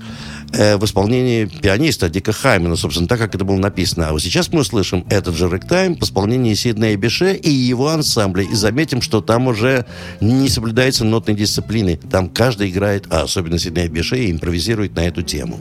э, 0.53 0.77
в 0.77 0.85
исполнении 0.85 1.45
пианиста 1.45 2.09
Дика 2.09 2.31
Хаймена, 2.31 2.75
собственно, 2.75 3.07
так, 3.07 3.19
как 3.19 3.35
это 3.35 3.45
было 3.45 3.57
написано. 3.57 4.09
А 4.09 4.11
вот 4.11 4.21
сейчас 4.21 4.51
мы 4.51 4.61
услышим 4.61 5.05
этот 5.09 5.35
же 5.35 5.49
рэктайм 5.49 5.95
в 5.95 6.03
исполнении 6.03 6.53
Сиднея 6.53 6.97
Беше 6.97 7.33
и 7.33 7.49
его 7.49 7.89
ансамбля. 7.89 8.43
И 8.43 8.53
заметим, 8.53 9.01
что 9.01 9.21
там 9.21 9.47
уже 9.47 9.85
не 10.19 10.49
соблюдается 10.49 11.05
нотной 11.05 11.35
дисциплины. 11.35 11.97
Там 12.09 12.29
каждый 12.29 12.69
играет, 12.69 13.05
а 13.09 13.23
особенно 13.23 13.59
Сиднея 13.59 13.89
Беше, 13.89 14.31
импровизирует 14.31 14.95
на 14.95 15.07
эту 15.07 15.21
тему. 15.21 15.59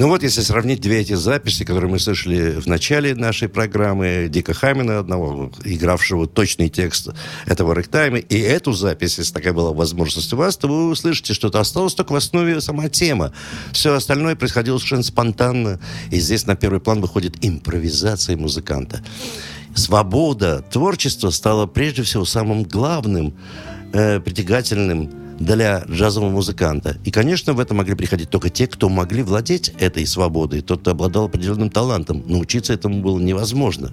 Ну 0.00 0.08
вот, 0.08 0.22
если 0.22 0.40
сравнить 0.40 0.80
две 0.80 1.00
эти 1.00 1.12
записи, 1.12 1.62
которые 1.62 1.90
мы 1.90 1.98
слышали 1.98 2.58
в 2.58 2.66
начале 2.66 3.14
нашей 3.14 3.50
программы, 3.50 4.28
Дика 4.30 4.54
Хамина 4.54 4.98
одного, 4.98 5.52
игравшего 5.62 6.26
точный 6.26 6.70
текст 6.70 7.10
этого 7.44 7.74
рэктайма, 7.74 8.16
и 8.16 8.38
эту 8.38 8.72
запись, 8.72 9.18
если 9.18 9.34
такая 9.34 9.52
была 9.52 9.74
возможность 9.74 10.32
у 10.32 10.38
вас, 10.38 10.56
то 10.56 10.68
вы 10.68 10.88
услышите, 10.88 11.34
что 11.34 11.48
это 11.48 11.60
осталось 11.60 11.94
только 11.94 12.12
в 12.12 12.16
основе 12.16 12.62
сама 12.62 12.88
тема. 12.88 13.34
Все 13.72 13.92
остальное 13.92 14.36
происходило 14.36 14.78
совершенно 14.78 15.02
спонтанно, 15.02 15.78
и 16.10 16.18
здесь 16.18 16.46
на 16.46 16.56
первый 16.56 16.80
план 16.80 17.02
выходит 17.02 17.36
импровизация 17.42 18.38
музыканта. 18.38 19.04
Свобода 19.74 20.64
творчества 20.72 21.28
стала 21.28 21.66
прежде 21.66 22.04
всего 22.04 22.24
самым 22.24 22.62
главным, 22.62 23.34
э, 23.92 24.18
притягательным 24.18 25.19
для 25.40 25.84
джазового 25.90 26.30
музыканта. 26.30 26.98
И, 27.04 27.10
конечно, 27.10 27.54
в 27.54 27.60
это 27.60 27.74
могли 27.74 27.94
приходить 27.94 28.30
только 28.30 28.50
те, 28.50 28.66
кто 28.66 28.88
могли 28.88 29.22
владеть 29.22 29.70
этой 29.80 30.06
свободой, 30.06 30.60
тот, 30.60 30.82
кто 30.82 30.92
обладал 30.92 31.24
определенным 31.24 31.70
талантом. 31.70 32.22
Научиться 32.26 32.74
этому 32.74 33.00
было 33.00 33.18
невозможно. 33.18 33.90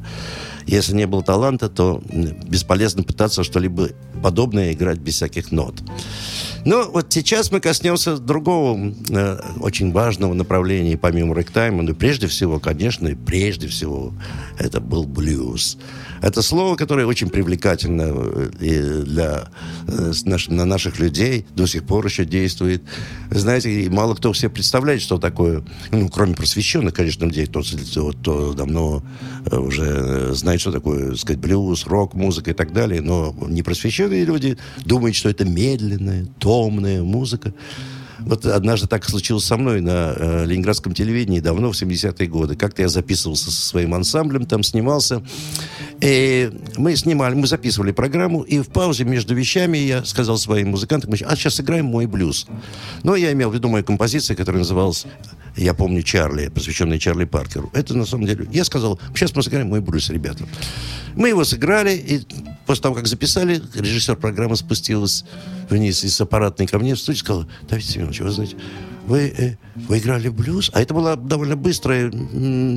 Если 0.67 0.93
не 0.93 1.07
было 1.07 1.23
таланта, 1.23 1.69
то 1.69 2.03
бесполезно 2.09 3.03
пытаться 3.03 3.43
что-либо 3.43 3.89
подобное 4.21 4.73
играть 4.73 4.99
без 4.99 5.15
всяких 5.15 5.51
нот. 5.51 5.81
Ну, 6.65 6.91
вот 6.91 7.13
сейчас 7.13 7.49
мы 7.51 7.61
коснемся 7.61 8.17
другого 8.17 8.93
э, 9.09 9.39
очень 9.61 9.93
важного 9.93 10.33
направления, 10.33 10.97
помимо 10.97 11.33
рэктайма. 11.33 11.81
Ну, 11.81 11.95
прежде 11.95 12.27
всего, 12.27 12.59
конечно, 12.59 13.07
и 13.07 13.15
прежде 13.15 13.69
всего, 13.69 14.13
это 14.59 14.81
был 14.81 15.05
блюз. 15.05 15.77
Это 16.21 16.41
слово, 16.41 16.75
которое 16.75 17.05
очень 17.05 17.29
привлекательно 17.29 18.13
э, 18.59 19.03
для, 19.03 19.47
э, 19.87 20.11
на 20.49 20.65
наших 20.65 20.99
людей, 20.99 21.45
до 21.55 21.65
сих 21.67 21.83
пор 21.83 22.05
еще 22.05 22.25
действует. 22.25 22.83
Знаете, 23.29 23.89
мало 23.89 24.15
кто 24.15 24.33
все 24.33 24.49
представляет, 24.49 25.01
что 25.01 25.17
такое, 25.17 25.63
ну, 25.91 26.09
кроме 26.09 26.33
просвещенных, 26.33 26.93
конечно, 26.93 27.25
людей, 27.25 27.45
кто, 27.45 27.61
кто 28.11 28.53
давно 28.53 29.03
э, 29.45 29.57
уже 29.57 30.33
знает, 30.33 30.61
что 30.61 30.71
такое, 30.71 31.11
так 31.11 31.19
сказать, 31.19 31.39
блюз, 31.39 31.85
рок, 31.85 32.13
музыка 32.13 32.51
и 32.51 32.53
так 32.53 32.73
далее, 32.73 33.01
но 33.01 33.35
непросвещенные 33.47 34.25
люди 34.25 34.57
думают, 34.85 35.15
что 35.15 35.29
это 35.29 35.45
медленная, 35.45 36.27
томная 36.39 37.03
музыка. 37.03 37.53
Вот 38.19 38.45
однажды 38.45 38.87
так 38.87 39.05
случилось 39.05 39.45
со 39.45 39.57
мной 39.57 39.81
на 39.81 40.13
э, 40.15 40.45
ленинградском 40.45 40.93
телевидении 40.93 41.39
давно, 41.39 41.71
в 41.71 41.81
70-е 41.81 42.27
годы. 42.27 42.55
Как-то 42.55 42.81
я 42.81 42.89
записывался 42.89 43.51
со 43.51 43.61
своим 43.61 43.93
ансамблем, 43.93 44.45
там 44.45 44.63
снимался. 44.63 45.23
И 46.01 46.51
мы 46.77 46.95
снимали, 46.95 47.33
мы 47.33 47.47
записывали 47.47 47.91
программу, 47.91 48.41
и 48.41 48.59
в 48.59 48.67
паузе 48.69 49.03
между 49.03 49.33
вещами 49.33 49.77
я 49.77 50.05
сказал 50.05 50.37
своим 50.37 50.69
музыкантам, 50.69 51.11
а 51.13 51.35
сейчас 51.35 51.55
сыграем 51.55 51.85
мой 51.85 52.05
блюз. 52.05 52.47
Но 53.03 53.15
я 53.15 53.31
имел 53.31 53.49
в 53.49 53.55
виду 53.55 53.67
мою 53.67 53.83
композицию, 53.83 54.37
которая 54.37 54.59
называлась 54.59 55.07
я 55.57 55.73
помню 55.73 56.03
Чарли, 56.03 56.49
посвященный 56.49 56.99
Чарли 56.99 57.25
Паркеру. 57.25 57.71
Это 57.73 57.95
на 57.95 58.05
самом 58.05 58.27
деле... 58.27 58.47
Я 58.51 58.63
сказал, 58.63 58.99
сейчас 59.15 59.35
мы 59.35 59.41
сыграем 59.41 59.67
мой 59.69 59.81
блюз, 59.81 60.09
ребята. 60.11 60.45
Мы 61.15 61.29
его 61.29 61.43
сыграли, 61.43 61.95
и 61.95 62.21
после 62.67 62.83
того, 62.83 62.95
как 62.95 63.07
записали, 63.07 63.59
режиссер 63.73 64.17
программы 64.17 64.55
спустилась 64.55 65.25
вниз 65.69 66.03
из 66.03 66.21
аппаратной 66.21 66.67
ко 66.67 66.77
мне 66.77 66.93
в 66.93 66.99
студию 66.99 67.15
и 67.15 67.25
сказала, 67.25 67.47
Давид 67.67 67.85
Семенович, 67.85 68.19
вы 68.19 68.29
знаете, 68.29 68.55
вы, 69.07 69.33
э, 69.35 69.55
вы 69.87 69.97
играли 69.97 70.29
блюз? 70.29 70.69
А 70.73 70.81
это 70.81 70.93
была 70.93 71.15
довольно 71.15 71.55
быстрая 71.55 72.11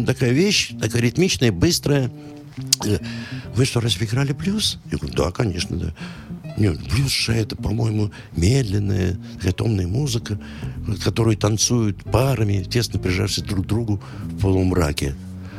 такая 0.07 0.31
вещь, 0.31 0.73
такая 0.81 1.03
ритмичная, 1.03 1.53
быстрая. 1.53 2.11
Э, 2.85 2.99
вы 3.55 3.65
что, 3.65 3.81
разве 3.81 4.07
играли 4.07 4.33
блюз? 4.33 4.79
Я 4.91 4.99
говорю, 4.99 5.15
да, 5.15 5.31
конечно, 5.31 5.77
да. 5.77 5.95
Нет, 6.57 6.79
блюз 6.93 7.11
же 7.11 7.33
это, 7.33 7.57
по-моему, 7.57 8.11
медленная, 8.37 9.19
такая 9.37 9.53
томная 9.53 9.87
музыка, 9.87 10.39
которую 11.05 11.37
танцуют 11.37 12.05
парами, 12.05 12.65
тесно 12.65 12.99
прижавшись 12.99 13.45
друг 13.45 13.65
к 13.65 13.69
другу 13.69 14.03
в 14.25 14.41
полумраке. 14.41 15.15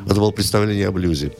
Это 0.05 0.15
было 0.15 0.31
представление 0.31 0.87
о 0.87 0.91
блюзе. 0.91 1.33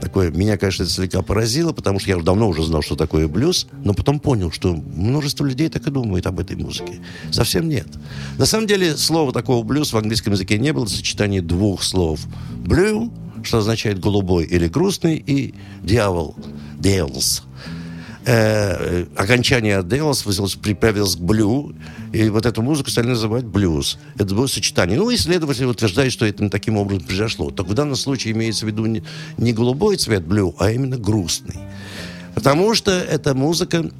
Такое, 0.00 0.30
меня, 0.30 0.56
конечно, 0.56 0.84
это 0.84 0.92
слегка 0.92 1.22
поразило, 1.22 1.72
потому 1.72 1.98
что 1.98 2.10
я 2.10 2.16
давно 2.16 2.48
уже 2.48 2.62
знал, 2.64 2.82
что 2.82 2.96
такое 2.96 3.28
блюз, 3.28 3.66
но 3.84 3.94
потом 3.94 4.20
понял, 4.20 4.50
что 4.50 4.74
множество 4.74 5.44
людей 5.44 5.68
так 5.68 5.86
и 5.86 5.90
думают 5.90 6.26
об 6.26 6.40
этой 6.40 6.56
музыке. 6.56 7.00
Совсем 7.30 7.68
нет. 7.68 7.86
На 8.38 8.46
самом 8.46 8.66
деле, 8.66 8.96
слова 8.96 9.32
такого 9.32 9.62
блюз 9.62 9.92
в 9.92 9.98
английском 9.98 10.32
языке 10.32 10.58
не 10.58 10.72
было, 10.72 10.86
сочетание 10.86 11.42
двух 11.42 11.82
слов. 11.82 12.20
Blue, 12.64 13.10
что 13.46 13.58
означает 13.58 13.98
голубой 14.00 14.44
или 14.44 14.68
грустный, 14.68 15.16
и 15.16 15.54
дьявол, 15.82 16.36
devils– 16.78 17.42
э, 18.26 19.06
окончание 19.16 19.82
Делос 19.82 20.22
приправилось 20.56 21.16
к 21.16 21.20
блю, 21.20 21.74
и 22.12 22.28
вот 22.28 22.44
эту 22.44 22.60
музыку 22.60 22.90
стали 22.90 23.06
называть 23.06 23.44
блюз. 23.44 23.98
Это 24.16 24.34
было 24.34 24.46
сочетание. 24.46 24.98
Ну, 24.98 25.12
исследователи 25.14 25.64
утверждают, 25.64 26.12
что 26.12 26.26
это 26.26 26.48
таким 26.50 26.76
образом 26.76 27.04
произошло. 27.04 27.50
Так 27.50 27.66
в 27.66 27.74
данном 27.74 27.96
случае 27.96 28.34
имеется 28.34 28.66
в 28.66 28.68
виду 28.68 28.86
не 28.86 29.52
голубой 29.52 29.96
цвет 29.96 30.26
блю, 30.26 30.54
а 30.58 30.70
именно 30.70 30.98
грустный. 30.98 31.56
Потому 32.34 32.74
что 32.74 32.90
эта 32.90 33.34
музыка 33.34 33.90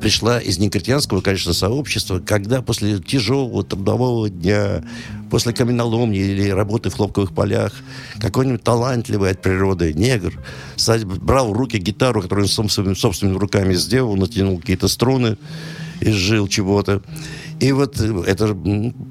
пришла 0.00 0.40
из 0.40 0.58
негритянского, 0.58 1.20
конечно, 1.20 1.52
сообщества, 1.52 2.20
когда 2.24 2.62
после 2.62 2.98
тяжелого 2.98 3.64
трудового 3.64 4.28
дня, 4.28 4.82
после 5.30 5.52
каменоломни 5.52 6.18
или 6.18 6.48
работы 6.48 6.90
в 6.90 6.94
хлопковых 6.94 7.32
полях, 7.32 7.72
какой-нибудь 8.20 8.62
талантливый 8.62 9.30
от 9.30 9.42
природы 9.42 9.92
негр 9.92 10.34
брал 11.20 11.52
в 11.52 11.56
руки 11.56 11.78
гитару, 11.78 12.22
которую 12.22 12.44
он 12.44 12.50
собственными, 12.50 12.94
собственными 12.94 13.38
руками 13.38 13.74
сделал, 13.74 14.16
натянул 14.16 14.58
какие-то 14.58 14.88
струны, 14.88 15.36
изжил 16.00 16.48
чего-то. 16.48 17.02
И 17.60 17.72
вот 17.72 18.00
это 18.00 18.56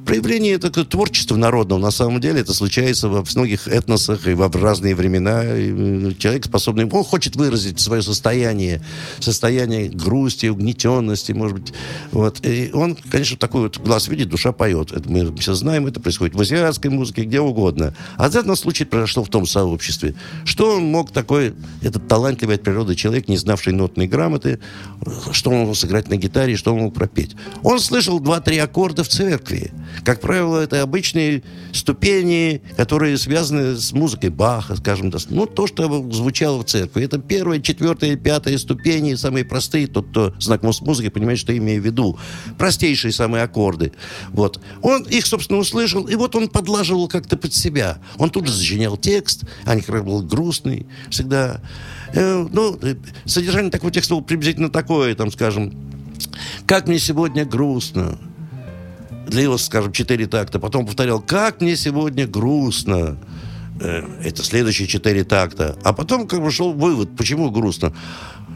проявление 0.06 0.54
это 0.54 0.86
творчества 0.86 1.36
народного. 1.36 1.80
На 1.80 1.92
самом 1.92 2.22
деле 2.22 2.40
это 2.42 2.54
случается 2.54 3.10
во 3.10 3.24
многих 3.36 3.68
этносах 3.68 4.26
и 4.28 4.34
во 4.34 4.50
разные 4.50 4.96
времена. 4.96 5.44
И 5.44 6.16
человек 6.18 6.46
способный, 6.46 6.86
он 6.86 7.04
хочет 7.04 7.36
выразить 7.36 7.80
свое 7.80 8.02
состояние, 8.02 8.82
состояние 9.20 9.90
грусти, 9.90 10.48
угнетенности, 10.48 11.34
может 11.34 11.60
быть. 11.60 11.74
Вот. 12.12 12.46
И 12.46 12.72
он, 12.74 12.98
конечно, 13.10 13.38
такой 13.38 13.64
вот 13.64 13.80
глаз 13.80 14.08
видит, 14.08 14.30
душа 14.30 14.54
поет. 14.54 14.94
Это 14.94 15.10
мы 15.10 15.36
все 15.38 15.54
знаем, 15.54 15.88
это 15.88 16.00
происходит 16.00 16.36
в 16.36 16.40
азиатской 16.40 16.90
музыке, 16.90 17.24
где 17.24 17.42
угодно. 17.42 17.94
А 18.16 18.30
в 18.30 18.32
данном 18.32 18.56
случае 18.56 18.86
произошло 18.86 19.26
в 19.26 19.30
том 19.30 19.46
сообществе. 19.46 20.16
Что 20.46 20.78
он 20.78 20.86
мог 20.86 21.12
такой, 21.12 21.54
этот 21.82 22.08
талантливый 22.08 22.56
от 22.56 22.64
природы 22.64 22.96
человек, 22.96 23.28
не 23.28 23.38
знавший 23.38 23.74
нотной 23.74 24.08
грамоты, 24.08 24.60
что 25.32 25.52
он 25.52 25.68
мог 25.68 25.76
сыграть 25.76 26.08
на 26.10 26.16
гитаре, 26.16 26.56
что 26.56 26.74
он 26.74 26.80
мог 26.80 26.94
пропеть? 26.94 27.36
Он 27.62 27.80
слышал 27.80 28.22
два 28.22 28.37
два-три 28.38 28.60
аккорда 28.60 29.04
в 29.04 29.08
церкви. 29.08 29.72
Как 30.06 30.22
правило, 30.22 30.60
это 30.60 30.84
обычные 30.84 31.42
ступени, 31.74 32.62
которые 32.76 33.18
связаны 33.18 33.76
с 33.76 33.94
музыкой 33.94 34.30
Баха, 34.30 34.76
скажем, 34.76 35.12
ну, 35.30 35.48
то, 35.48 35.66
что 35.66 35.88
звучало 36.12 36.60
в 36.60 36.66
церкви. 36.66 37.04
Это 37.04 37.18
первая, 37.18 37.60
четвертая, 37.60 38.16
пятая 38.16 38.60
ступени, 38.60 39.16
самые 39.16 39.44
простые. 39.44 39.88
Тот, 39.88 40.10
кто 40.10 40.34
знаком 40.40 40.72
с 40.72 40.82
музыкой, 40.82 41.10
понимает, 41.10 41.40
что 41.40 41.52
я 41.52 41.58
имею 41.58 41.82
в 41.82 41.86
виду. 41.86 42.20
Простейшие 42.60 43.12
самые 43.12 43.44
аккорды. 43.44 43.94
Вот. 44.30 44.62
Он 44.84 45.02
их, 45.04 45.26
собственно, 45.26 45.58
услышал, 45.58 46.04
и 46.04 46.16
вот 46.16 46.36
он 46.36 46.48
подлаживал 46.48 47.08
как-то 47.08 47.38
под 47.38 47.56
себя. 47.56 47.98
Он 48.18 48.30
тут 48.30 48.46
же 48.46 48.54
сочинял 48.54 48.98
текст, 48.98 49.46
а 49.66 49.74
не 49.74 49.82
как 49.82 50.06
был 50.06 50.22
грустный 50.22 50.86
всегда. 51.10 51.60
Э, 52.14 52.48
ну, 52.52 52.80
содержание 53.26 53.72
такого 53.72 53.92
текста 53.92 54.14
было 54.14 54.22
приблизительно 54.22 54.70
такое, 54.70 55.16
там, 55.16 55.32
скажем, 55.32 55.74
как 56.66 56.88
мне 56.88 57.00
сегодня 57.00 57.46
грустно. 57.46 58.18
Длилось, 59.28 59.66
скажем, 59.66 59.92
четыре 59.92 60.28
такта. 60.28 60.60
Потом 60.60 60.86
повторял, 60.86 61.20
как 61.20 61.62
мне 61.62 61.76
сегодня 61.76 62.28
грустно. 62.28 63.18
Э, 63.80 64.04
это 64.24 64.44
следующие 64.44 64.88
четыре 64.88 65.24
такта. 65.24 65.78
А 65.84 65.94
потом 65.94 66.28
как 66.28 66.42
бы 66.42 66.52
шел 66.52 66.74
вывод, 66.74 67.16
почему 67.16 67.52
грустно. 67.52 67.94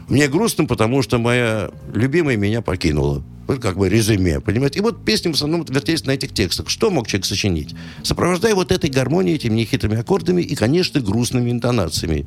Мне 0.08 0.28
грустно, 0.28 0.64
потому 0.66 1.02
что 1.02 1.18
моя 1.18 1.70
любимая 1.92 2.36
меня 2.36 2.62
покинула. 2.62 3.22
Вот 3.46 3.60
как 3.60 3.76
бы 3.76 3.88
резюме, 3.88 4.40
понимаете? 4.40 4.78
И 4.78 4.82
вот 4.82 5.04
песни 5.04 5.30
в 5.30 5.34
основном 5.34 5.64
вертелись 5.68 6.04
на 6.06 6.12
этих 6.12 6.32
текстах. 6.32 6.68
Что 6.68 6.90
мог 6.90 7.06
человек 7.06 7.26
сочинить? 7.26 7.74
Сопровождая 8.02 8.54
вот 8.54 8.72
этой 8.72 8.88
гармонией, 8.88 9.36
этими 9.36 9.54
нехитрыми 9.54 9.98
аккордами 9.98 10.42
и, 10.42 10.54
конечно, 10.54 11.00
грустными 11.00 11.50
интонациями. 11.50 12.26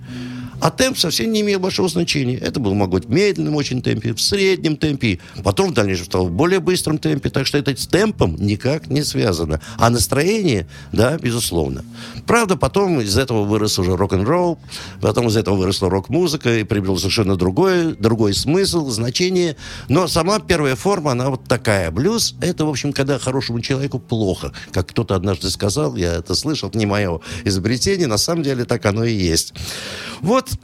А 0.65 0.71
темп 0.71 0.97
совсем 0.97 1.31
не 1.31 1.41
имел 1.41 1.59
большого 1.59 1.87
значения. 1.89 2.37
Это 2.37 2.59
был, 2.59 2.73
могу 2.73 2.93
быть, 2.93 3.05
в 3.05 3.11
медленном 3.11 3.53
очень 3.53 3.83
темпе, 3.83 4.15
в 4.15 4.19
среднем 4.19 4.77
темпе, 4.77 5.19
потом 5.43 5.69
в 5.69 5.73
дальнейшем 5.75 6.05
стал 6.05 6.25
в 6.25 6.31
более 6.31 6.59
быстром 6.59 6.97
темпе. 6.97 7.29
Так 7.29 7.45
что 7.45 7.59
это 7.59 7.79
с 7.79 7.85
темпом 7.85 8.35
никак 8.39 8.87
не 8.87 9.03
связано. 9.03 9.61
А 9.77 9.91
настроение, 9.91 10.67
да, 10.91 11.19
безусловно. 11.19 11.85
Правда, 12.25 12.57
потом 12.57 12.99
из 12.99 13.15
этого 13.15 13.43
вырос 13.43 13.77
уже 13.77 13.95
рок-н-ролл, 13.95 14.57
потом 15.01 15.27
из 15.27 15.37
этого 15.37 15.55
выросла 15.55 15.87
рок-музыка 15.91 16.57
и 16.57 16.63
приобрел 16.63 16.97
совершенно 16.97 17.35
другой, 17.35 17.95
другой 17.95 18.33
смысл, 18.33 18.89
значение. 18.89 19.57
Но 19.87 20.07
сама 20.07 20.39
первая 20.39 20.75
форма, 20.75 21.11
она 21.11 21.29
вот 21.29 21.43
такая. 21.43 21.91
Блюз— 21.91 22.33
это, 22.41 22.65
в 22.65 22.69
общем, 22.69 22.91
когда 22.91 23.19
хорошему 23.19 23.61
человеку 23.61 23.99
плохо. 23.99 24.51
Как 24.71 24.87
кто-то 24.87 25.13
однажды 25.13 25.51
сказал, 25.51 25.95
я 25.95 26.15
это 26.15 26.33
слышал, 26.33 26.69
это 26.69 26.79
не 26.79 26.87
мое 26.87 27.19
изобретение, 27.43 28.07
на 28.07 28.17
самом 28.17 28.41
деле 28.41 28.65
так 28.65 28.83
оно 28.87 29.03
и 29.03 29.13
есть. 29.13 29.53
Вот 30.21 30.54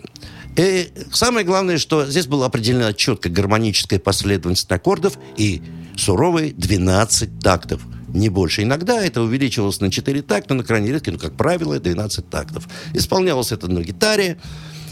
и 0.57 0.91
самое 1.11 1.45
главное, 1.45 1.77
что 1.77 2.05
здесь 2.05 2.27
была 2.27 2.47
определена 2.47 2.93
четкая 2.93 3.31
гармоническая 3.31 3.99
последовательность 3.99 4.71
аккордов 4.71 5.17
и 5.37 5.61
суровые 5.97 6.51
12 6.53 7.39
тактов. 7.39 7.81
не 8.09 8.27
больше. 8.27 8.63
Иногда 8.63 9.01
это 9.01 9.21
увеличивалось 9.21 9.79
на 9.79 9.89
4 9.89 10.21
такта, 10.21 10.53
на 10.53 10.65
крайне 10.65 10.91
редко, 10.91 11.11
но, 11.11 11.17
как 11.17 11.37
правило, 11.37 11.79
12 11.79 12.29
тактов. 12.29 12.67
Исполнялось 12.93 13.53
это 13.53 13.69
на 13.69 13.81
гитаре, 13.81 14.37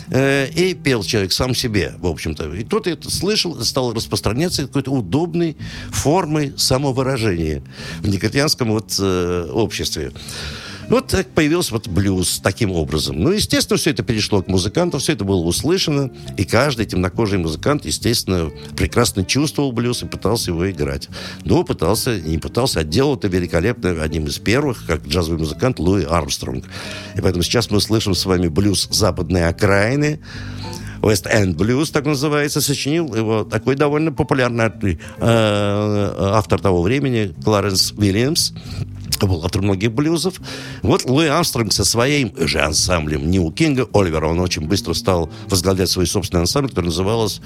э, 0.09 0.47
и 0.51 0.74
пел 0.74 1.03
человек 1.03 1.34
сам 1.34 1.53
себе, 1.53 1.95
в 1.97 2.07
общем-то. 2.07 2.53
И 2.53 2.63
кто-то 2.63 2.89
это 2.89 3.11
слышал, 3.11 3.61
стал 3.65 3.93
распространяться 3.93 4.67
какой-то 4.67 4.91
удобной 4.91 5.57
формой 5.91 6.53
самовыражения 6.55 7.61
в 7.99 8.07
негритянском 8.07 8.71
вот, 8.71 8.95
э, 8.97 9.49
обществе. 9.51 10.13
Вот 10.89 11.05
так 11.07 11.27
появился 11.29 11.73
вот 11.73 11.87
блюз 11.87 12.39
таким 12.43 12.71
образом. 12.71 13.21
Ну, 13.21 13.31
естественно, 13.31 13.77
все 13.77 13.91
это 13.91 14.01
перешло 14.01 14.41
к 14.41 14.47
музыкантам, 14.47 14.99
все 14.99 15.13
это 15.13 15.23
было 15.23 15.41
услышано, 15.41 16.09
и 16.35 16.45
каждый 16.45 16.87
темнокожий 16.87 17.37
музыкант, 17.37 17.85
естественно, 17.85 18.49
прекрасно 18.75 19.23
чувствовал 19.23 19.71
блюз 19.71 20.01
и 20.01 20.07
пытался 20.07 20.49
его 20.49 20.69
играть. 20.69 21.07
Но 21.45 21.63
пытался, 21.63 22.19
не 22.19 22.39
пытался, 22.39 22.79
а 22.79 22.83
делал 22.83 23.15
это 23.15 23.27
великолепно 23.27 24.01
одним 24.01 24.25
из 24.25 24.39
первых, 24.39 24.87
как 24.87 25.05
джазовый 25.05 25.39
музыкант 25.39 25.77
Луи 25.77 26.05
Армстронг. 26.05 26.65
И 27.15 27.21
поэтому 27.21 27.43
сейчас 27.43 27.69
мы 27.69 27.81
слышим 27.81 28.15
с 28.15 28.25
вами 28.25 28.47
блюз 28.47 28.87
западной 28.89 29.47
окраины, 29.47 30.19
West 31.01 31.31
End 31.31 31.55
Blues, 31.55 31.91
так 31.91 32.05
называется, 32.05 32.61
сочинил 32.61 33.13
его 33.13 33.43
такой 33.43 33.75
довольно 33.75 34.11
популярный 34.11 34.99
э, 35.19 36.13
автор 36.19 36.59
того 36.59 36.81
времени, 36.81 37.33
Кларенс 37.43 37.93
Уильямс 37.93 38.53
был 39.28 39.43
автор 39.43 39.61
многих 39.61 39.91
блюзов. 39.91 40.36
Вот 40.82 41.05
Луи 41.05 41.28
Армстронг 41.28 41.74
со 41.74 41.84
своим 41.84 42.34
же 42.38 42.59
ансамблем 42.59 43.30
Нью 43.30 43.51
Кинга, 43.51 43.88
Оливера, 43.93 44.28
он 44.28 44.39
очень 44.39 44.67
быстро 44.67 44.93
стал 44.93 45.30
возглавлять 45.47 45.89
свой 45.89 46.07
собственный 46.07 46.41
ансамбль, 46.41 46.70
который 46.70 46.86
назывался 46.86 47.41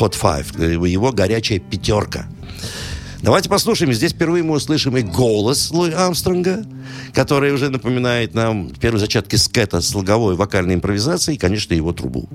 Hot 0.00 0.14
Five, 0.20 0.88
его 0.88 1.12
горячая 1.12 1.58
пятерка. 1.58 2.26
Давайте 3.22 3.48
послушаем. 3.48 3.92
Здесь 3.92 4.12
впервые 4.12 4.42
мы 4.42 4.56
услышим 4.56 4.96
и 4.96 5.02
голос 5.02 5.70
Луи 5.70 5.92
Армстронга, 5.92 6.64
который 7.14 7.52
уже 7.52 7.70
напоминает 7.70 8.34
нам 8.34 8.70
первые 8.70 8.98
зачатки 9.00 9.36
скета, 9.36 9.80
слоговой 9.80 10.34
вокальной 10.34 10.74
импровизации 10.74 11.34
и, 11.34 11.38
конечно, 11.38 11.72
его 11.72 11.92
трубу. 11.92 12.28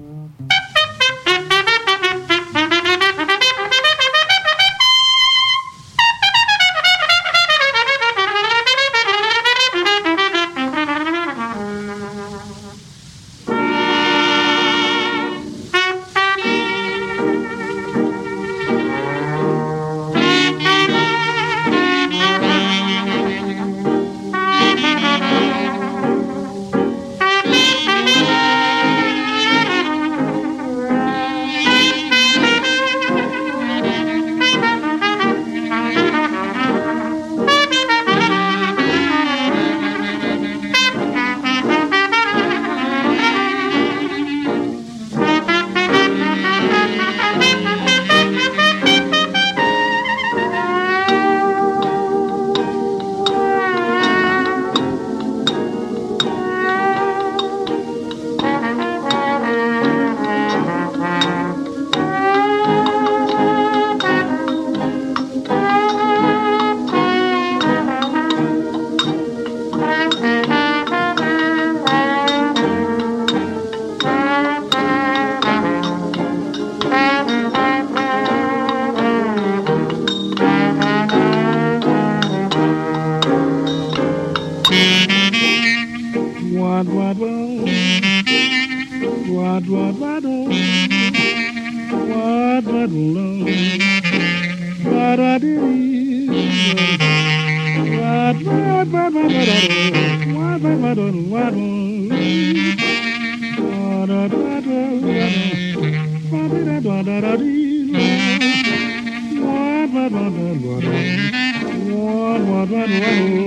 Блюз 112.88 113.47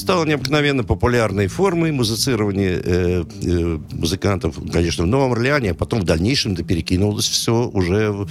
стал 0.00 0.24
необыкновенно 0.24 0.82
популярной 0.82 1.46
формой 1.46 1.92
музицирования 1.92 2.80
э, 2.82 3.24
э, 3.42 3.78
музыкантов, 3.92 4.56
конечно, 4.72 5.04
в 5.04 5.06
Новом 5.06 5.32
Орлеане, 5.32 5.72
а 5.72 5.74
потом 5.74 6.00
в 6.00 6.04
дальнейшем 6.04 6.54
это 6.54 6.64
перекинулось 6.64 7.28
все 7.28 7.68
уже 7.68 8.10
в, 8.10 8.28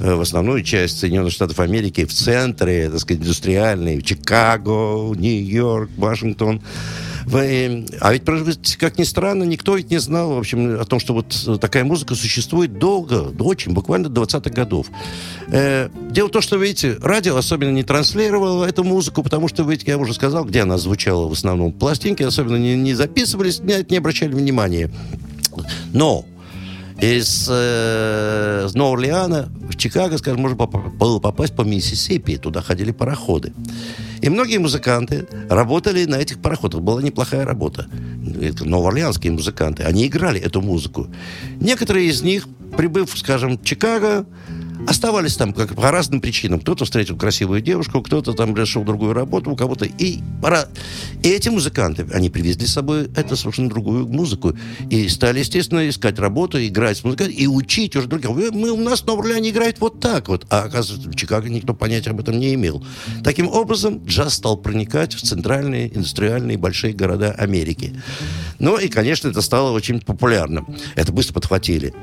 э, 0.00 0.14
в 0.14 0.20
основную 0.20 0.62
часть 0.62 0.98
Соединенных 0.98 1.32
Штатов 1.32 1.60
Америки, 1.60 2.06
в 2.06 2.12
центре, 2.12 2.90
так 2.90 3.00
сказать, 3.00 3.22
индустриальной, 3.22 3.98
в 3.98 4.02
Чикаго, 4.02 5.14
Нью-Йорк, 5.14 5.90
Вашингтон. 5.96 6.62
А 7.26 8.12
ведь, 8.12 8.76
как 8.76 8.98
ни 8.98 9.04
странно, 9.04 9.44
никто 9.44 9.76
ведь 9.76 9.90
не 9.90 9.98
знал, 9.98 10.34
в 10.34 10.38
общем, 10.38 10.80
о 10.80 10.84
том, 10.84 11.00
что 11.00 11.14
вот 11.14 11.60
такая 11.60 11.84
музыка 11.84 12.14
существует 12.14 12.78
долго, 12.78 13.32
очень, 13.38 13.72
буквально 13.72 14.08
до 14.08 14.22
20-х 14.22 14.50
годов. 14.50 14.86
Э, 15.48 15.88
дело 16.10 16.28
в 16.28 16.30
том, 16.30 16.42
что, 16.42 16.56
видите, 16.56 16.96
радио 17.00 17.36
особенно 17.36 17.70
не 17.70 17.82
транслировало 17.82 18.64
эту 18.64 18.84
музыку, 18.84 19.22
потому 19.22 19.48
что, 19.48 19.62
видите, 19.62 19.90
я 19.90 19.98
уже 19.98 20.14
сказал, 20.14 20.44
где 20.44 20.62
она 20.62 20.78
звучала 20.78 21.28
в 21.28 21.32
основном. 21.32 21.72
Пластинки 21.72 22.22
особенно 22.22 22.56
не, 22.56 22.76
не 22.76 22.94
записывались, 22.94 23.60
не 23.60 23.96
обращали 23.96 24.32
внимания. 24.32 24.90
Но 25.92 26.24
из 27.02 27.48
э, 27.50 28.68
Нового 28.74 28.94
Орлеана 28.94 29.48
в 29.68 29.76
Чикаго, 29.76 30.18
скажем, 30.18 30.40
можно 30.40 30.56
поп- 30.56 30.94
было 30.94 31.18
попасть 31.18 31.52
по 31.54 31.62
Миссисипи. 31.62 32.36
Туда 32.36 32.62
ходили 32.62 32.92
пароходы. 32.92 33.52
И 34.20 34.28
многие 34.28 34.58
музыканты 34.58 35.26
работали 35.50 36.04
на 36.04 36.14
этих 36.14 36.38
пароходах. 36.40 36.80
Была 36.80 37.02
неплохая 37.02 37.44
работа. 37.44 37.88
Это 38.40 38.64
новоорлеанские 38.64 39.32
музыканты. 39.32 39.82
Они 39.82 40.06
играли 40.06 40.40
эту 40.40 40.62
музыку. 40.62 41.08
Некоторые 41.60 42.06
из 42.06 42.22
них, 42.22 42.46
прибыв, 42.76 43.10
скажем, 43.18 43.58
в 43.58 43.64
Чикаго, 43.64 44.24
оставались 44.86 45.36
там 45.36 45.52
как 45.52 45.74
по 45.74 45.90
разным 45.90 46.20
причинам. 46.20 46.60
Кто-то 46.60 46.84
встретил 46.84 47.16
красивую 47.16 47.60
девушку, 47.60 48.02
кто-то 48.02 48.32
там 48.32 48.56
решил 48.56 48.84
другую 48.84 49.12
работу, 49.12 49.50
у 49.50 49.56
кого-то. 49.56 49.84
И, 49.84 50.20
пора... 50.40 50.66
и 51.22 51.28
эти 51.28 51.48
музыканты, 51.48 52.06
они 52.12 52.30
привезли 52.30 52.66
с 52.66 52.72
собой 52.72 53.10
это 53.16 53.36
совершенно 53.36 53.68
другую 53.68 54.06
музыку. 54.08 54.56
И 54.90 55.08
стали, 55.08 55.40
естественно, 55.40 55.88
искать 55.88 56.18
работу, 56.18 56.64
играть 56.64 56.98
с 56.98 57.04
музыкантами 57.04 57.36
и 57.36 57.46
учить 57.46 57.96
уже 57.96 58.08
других. 58.08 58.30
«Вы- 58.30 58.50
Мы, 58.52 58.70
у 58.70 58.76
нас 58.76 59.04
Новом 59.06 59.20
Орлеане 59.22 59.50
играет 59.50 59.80
вот 59.80 60.00
так 60.00 60.28
вот. 60.28 60.46
А 60.50 60.64
оказывается, 60.64 61.08
в 61.08 61.14
Чикаго 61.14 61.48
никто 61.48 61.74
понятия 61.74 62.10
об 62.10 62.20
этом 62.20 62.38
не 62.38 62.54
имел. 62.54 62.84
Таким 63.24 63.48
образом, 63.48 64.04
джаз 64.04 64.34
стал 64.34 64.56
проникать 64.56 65.14
в 65.14 65.22
центральные, 65.22 65.94
индустриальные, 65.96 66.58
большие 66.58 66.92
города 66.92 67.32
Америки. 67.32 67.94
Ну 68.58 68.78
и, 68.78 68.88
конечно, 68.88 69.28
это 69.28 69.40
стало 69.42 69.72
очень 69.72 70.00
популярным. 70.00 70.66
Это 70.94 71.12
быстро 71.12 71.34
подхватили. 71.34 71.94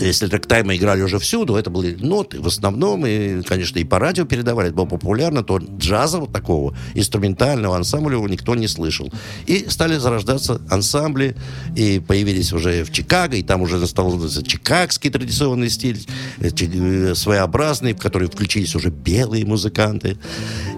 Если 0.00 0.28
трек-таймы 0.28 0.76
играли 0.76 1.02
уже 1.02 1.18
всюду, 1.18 1.56
это 1.56 1.70
были 1.70 1.94
ноты 1.94 2.40
в 2.40 2.46
основном, 2.46 3.06
и, 3.06 3.42
конечно, 3.42 3.78
и 3.78 3.84
по 3.84 3.98
радио 3.98 4.24
передавали, 4.24 4.68
это 4.68 4.76
было 4.76 4.86
популярно, 4.86 5.42
то 5.42 5.58
джаза 5.58 6.18
вот 6.18 6.32
такого, 6.32 6.76
инструментального 6.94 7.76
ансамбля 7.76 8.18
никто 8.28 8.54
не 8.54 8.68
слышал. 8.68 9.12
И 9.46 9.66
стали 9.68 9.96
зарождаться 9.96 10.60
ансамбли, 10.70 11.36
и 11.76 12.00
появились 12.00 12.52
уже 12.52 12.84
в 12.84 12.92
Чикаго, 12.92 13.36
и 13.36 13.42
там 13.42 13.62
уже 13.62 13.84
стал 13.86 14.18
чикагский 14.42 15.10
традиционный 15.10 15.70
стиль, 15.70 16.06
э, 16.38 16.50
э, 16.50 17.14
своеобразный, 17.14 17.94
в 17.94 17.98
который 17.98 18.28
включились 18.28 18.74
уже 18.74 18.90
белые 18.90 19.44
музыканты, 19.44 20.18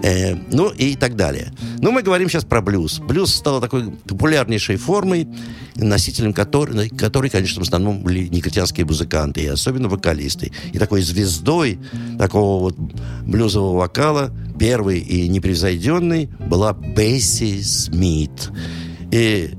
э, 0.03 0.35
ну 0.51 0.69
и 0.69 0.95
так 0.95 1.15
далее. 1.15 1.53
Но 1.81 1.91
мы 1.91 2.03
говорим 2.03 2.29
сейчас 2.29 2.45
про 2.45 2.61
блюз. 2.61 2.99
Блюз 2.99 3.33
стал 3.33 3.59
такой 3.59 3.89
популярнейшей 4.07 4.77
формой, 4.77 5.27
носителем 5.75 6.31
которой, 6.31 6.89
которой, 6.89 7.29
конечно, 7.29 7.59
в 7.59 7.63
основном 7.63 8.03
были 8.03 8.27
негритянские 8.27 8.85
музыканты, 8.85 9.41
и 9.41 9.47
особенно 9.47 9.89
вокалисты. 9.89 10.51
И 10.73 10.77
такой 10.77 11.01
звездой 11.01 11.79
такого 12.19 12.61
вот 12.61 12.77
блюзового 13.25 13.77
вокала, 13.77 14.31
первый 14.59 14.99
и 14.99 15.27
непревзойденный, 15.27 16.29
была 16.47 16.73
Бесси 16.73 17.63
Смит. 17.63 18.51
И 19.11 19.51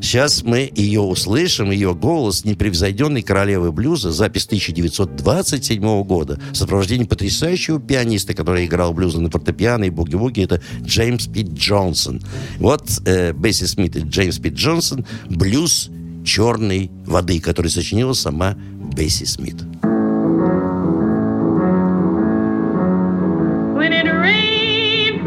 Сейчас 0.00 0.42
мы 0.42 0.70
ее 0.74 1.00
услышим, 1.00 1.70
ее 1.70 1.94
голос 1.94 2.44
непревзойденной 2.44 3.22
королевы 3.22 3.72
блюза, 3.72 4.10
запись 4.10 4.46
1927 4.46 6.02
года, 6.04 6.40
в 6.52 6.56
сопровождении 6.56 7.04
потрясающего 7.04 7.80
пианиста, 7.80 8.34
который 8.34 8.66
играл 8.66 8.92
блюзы 8.92 9.20
на 9.20 9.30
фортепиано 9.30 9.84
и 9.84 9.90
буги-вуги, 9.90 10.44
это 10.44 10.62
Джеймс 10.82 11.26
Пит 11.26 11.50
Джонсон. 11.50 12.22
Вот 12.58 12.84
э, 13.06 13.32
Бесси 13.32 13.66
Смит 13.66 13.96
и 13.96 14.00
Джеймс 14.00 14.38
Пит 14.38 14.54
Джонсон, 14.54 15.04
блюз 15.28 15.90
черной 16.24 16.90
воды, 17.06 17.40
который 17.40 17.70
сочинила 17.70 18.12
сама 18.12 18.54
Бесси 18.94 19.24
Смит. 19.24 19.56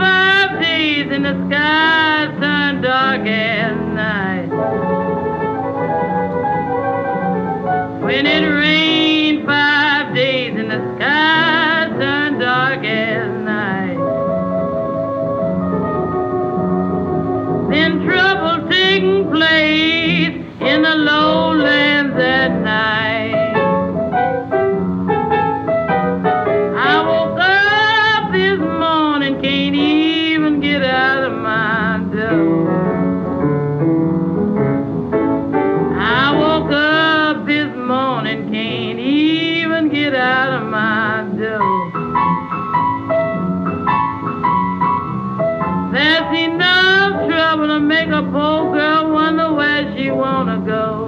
Five 0.02 0.60
days 0.60 1.08
and 1.12 1.26
the 1.26 1.36
sky 1.48 2.28
turned 2.40 2.82
dark 2.84 3.26
as 3.28 3.78
night. 4.04 4.50
When 8.06 8.26
it 8.26 8.46
rained 8.64 9.46
five 9.46 10.16
days 10.16 10.54
and 10.60 10.70
the 10.72 10.82
sky 10.96 11.88
turned 12.00 12.40
dark 12.40 12.84
as 12.84 13.11
wanna 50.22 50.60
go. 50.60 51.01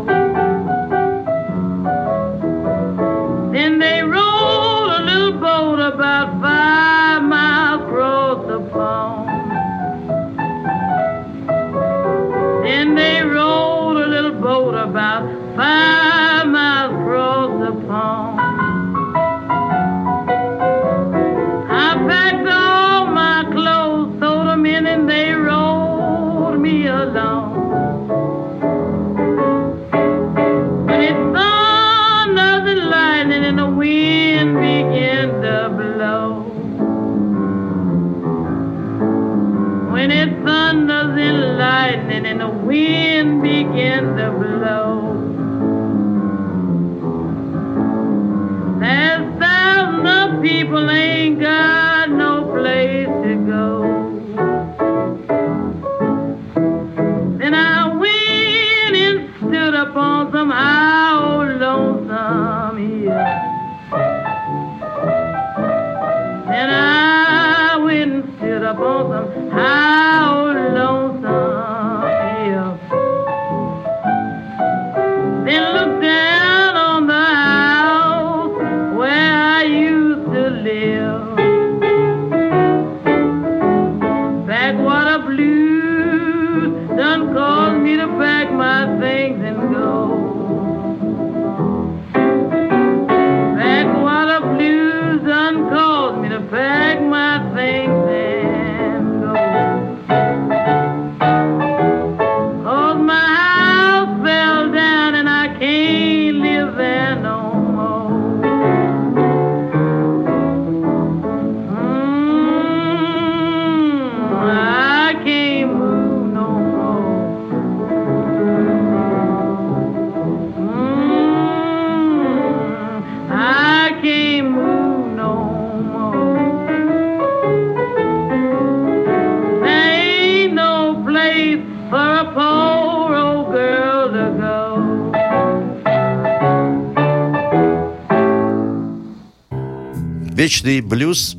Вечный 140.44 140.82
блюз, 140.82 141.38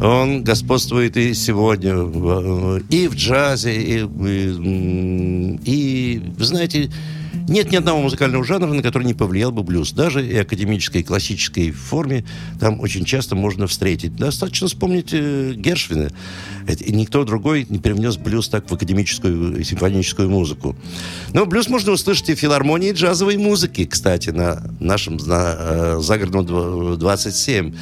он 0.00 0.42
господствует 0.44 1.16
и 1.18 1.34
сегодня, 1.34 1.94
в- 1.96 2.80
и 2.88 3.06
в 3.06 3.14
джазе, 3.14 3.74
и, 3.76 3.98
и, 4.02 5.60
и, 5.64 6.22
знаете, 6.38 6.90
нет 7.48 7.70
ни 7.70 7.76
одного 7.76 8.00
музыкального 8.02 8.44
жанра, 8.44 8.66
на 8.66 8.82
который 8.82 9.04
не 9.04 9.14
повлиял 9.14 9.52
бы 9.52 9.62
блюз. 9.62 9.92
Даже 9.92 10.26
и 10.26 10.36
академической, 10.36 11.02
и 11.02 11.04
классической 11.04 11.70
форме 11.70 12.24
там 12.60 12.80
очень 12.80 13.04
часто 13.04 13.34
можно 13.34 13.66
встретить. 13.66 14.16
Достаточно 14.16 14.66
вспомнить 14.68 15.10
э, 15.12 15.52
Гершвина. 15.54 16.10
Это- 16.66 16.84
и 16.84 16.92
никто 16.92 17.24
другой 17.24 17.66
не 17.68 17.78
привнес 17.78 18.16
блюз 18.16 18.48
так 18.48 18.70
в 18.70 18.74
академическую 18.74 19.58
и 19.60 19.64
симфоническую 19.64 20.30
музыку. 20.30 20.76
Но 21.32 21.46
блюз 21.46 21.68
можно 21.68 21.92
услышать 21.92 22.30
и 22.30 22.34
в 22.34 22.38
филармонии 22.38 22.92
джазовой 22.92 23.36
музыки, 23.36 23.84
кстати, 23.84 24.30
на 24.30 24.62
нашем 24.80 25.16
на, 25.18 25.56
э, 25.58 25.98
загородном 26.00 26.46
дв- 26.46 26.96
27 26.96 27.74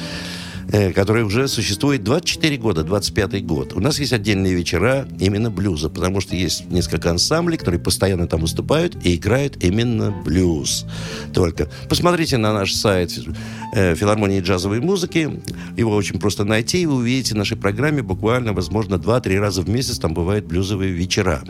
э, 0.71 0.91
который 0.93 1.23
уже 1.23 1.47
существует 1.47 2.03
24 2.03 2.57
года, 2.57 2.83
25 2.83 3.45
год. 3.45 3.73
У 3.73 3.79
нас 3.79 3.99
есть 3.99 4.13
отдельные 4.13 4.53
вечера 4.53 5.07
именно 5.19 5.49
блюза, 5.49 5.89
потому 5.89 6.21
что 6.21 6.35
есть 6.35 6.69
несколько 6.71 7.09
ансамблей, 7.09 7.57
которые 7.57 7.79
постоянно 7.79 8.27
там 8.27 8.41
выступают 8.41 8.95
и 9.05 9.15
играют 9.15 9.63
именно 9.63 10.11
блюз. 10.11 10.85
Только 11.33 11.69
посмотрите 11.89 12.37
на 12.37 12.53
наш 12.53 12.73
сайт 12.73 13.11
э, 13.73 13.95
филармонии 13.95 14.41
джазовой 14.41 14.79
музыки. 14.79 15.41
Его 15.77 15.95
очень 15.95 16.19
просто 16.19 16.45
найти, 16.45 16.81
и 16.81 16.85
вы 16.85 16.95
увидите 16.95 17.35
в 17.35 17.37
нашей 17.37 17.57
программе 17.57 18.01
буквально, 18.01 18.53
возможно, 18.53 18.95
2-3 18.95 19.39
раза 19.39 19.61
в 19.61 19.69
месяц 19.69 19.99
там 19.99 20.13
бывают 20.13 20.45
блюзовые 20.45 20.91
вечера. 20.91 21.43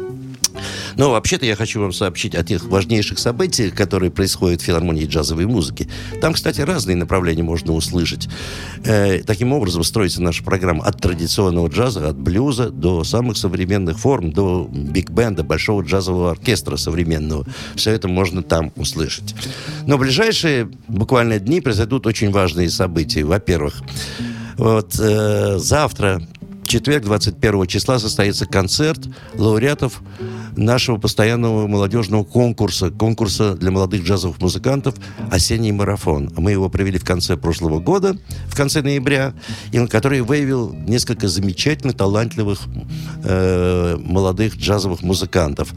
Но 0.96 1.12
вообще-то 1.12 1.46
я 1.46 1.56
хочу 1.56 1.80
вам 1.82 1.94
сообщить 1.94 2.36
о 2.36 2.44
тех 2.44 2.66
важнейших 2.66 3.20
событиях, 3.20 3.76
которые 3.76 4.12
происходят 4.12 4.62
в 4.62 4.66
филармонии 4.66 5.06
джазовой 5.06 5.46
музыки. 5.46 5.90
Там, 6.22 6.34
кстати, 6.34 6.62
разные 6.62 6.96
направления 6.96 7.44
можно 7.44 7.74
услышать. 7.74 8.28
Э, 8.86 9.24
таким 9.24 9.54
образом 9.54 9.84
строится 9.84 10.22
наша 10.22 10.44
программа 10.44 10.86
от 10.86 11.02
традиционного 11.02 11.68
джаза, 11.68 12.10
от 12.10 12.18
блюза 12.18 12.70
до 12.70 13.04
самых 13.04 13.38
современных 13.38 14.00
форм, 14.00 14.32
до 14.32 14.70
биг-бенда, 14.72 15.44
большого 15.44 15.82
джазового 15.82 16.32
оркестра 16.32 16.78
современного. 16.78 17.46
Все 17.76 17.92
это 17.92 18.08
можно 18.08 18.44
там 18.44 18.72
услышать. 18.76 19.36
Но 19.88 19.98
ближайшие 19.98 20.70
буквально 20.88 21.40
дни 21.40 21.62
произойдут 21.62 22.08
очень 22.08 22.32
важные 22.32 22.70
события. 22.70 23.24
Во-первых, 23.24 23.82
вот 24.58 24.96
э, 25.00 25.58
завтра 25.58 26.22
четверг, 26.66 27.04
21 27.04 27.68
числа, 27.68 28.00
состоится 28.00 28.46
концерт 28.46 29.00
лауреатов 29.36 30.02
нашего 30.56 30.98
постоянного 30.98 31.68
молодежного 31.68 32.24
конкурса, 32.24 32.90
конкурса 32.90 33.56
для 33.56 33.72
молодых 33.72 34.04
джазовых 34.04 34.40
музыкантов 34.42 34.96
«Осенний 35.32 35.72
марафон». 35.72 36.30
Мы 36.38 36.52
его 36.52 36.70
провели 36.70 36.98
в 36.98 37.06
конце 37.06 37.38
прошлого 37.38 37.80
года, 37.80 38.18
в 38.48 38.56
конце 38.56 38.82
ноября, 38.82 39.34
и 39.72 39.86
который 39.88 40.22
выявил 40.22 40.74
несколько 40.88 41.28
замечательных, 41.28 41.98
талантливых 41.98 42.62
э, 43.24 43.98
молодых 43.98 44.58
джазовых 44.58 45.02
музыкантов. 45.02 45.74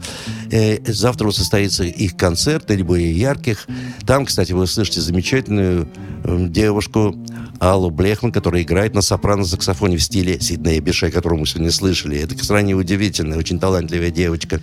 Э, 0.51 0.79
завтра 0.91 1.31
состоится 1.31 1.83
их 1.83 2.15
концерт, 2.15 2.69
либо 2.69 2.97
и 2.97 3.11
ярких. 3.11 3.67
Там, 4.05 4.25
кстати, 4.25 4.53
вы 4.53 4.63
услышите 4.63 5.01
замечательную 5.01 5.87
э, 6.23 6.47
девушку 6.49 7.15
Аллу 7.59 7.89
Блехман, 7.89 8.31
которая 8.31 8.61
играет 8.61 8.93
на 8.93 9.01
сопрано-саксофоне 9.01 9.97
в 9.97 10.03
стиле 10.03 10.39
Сиднея 10.39 10.81
Бише, 10.81 11.11
которую 11.11 11.39
мы 11.39 11.45
сегодня 11.45 11.71
слышали. 11.71 12.19
Это 12.19 12.35
крайне 12.35 12.73
удивительная, 12.73 13.37
очень 13.37 13.59
талантливая 13.59 14.11
девочка. 14.11 14.61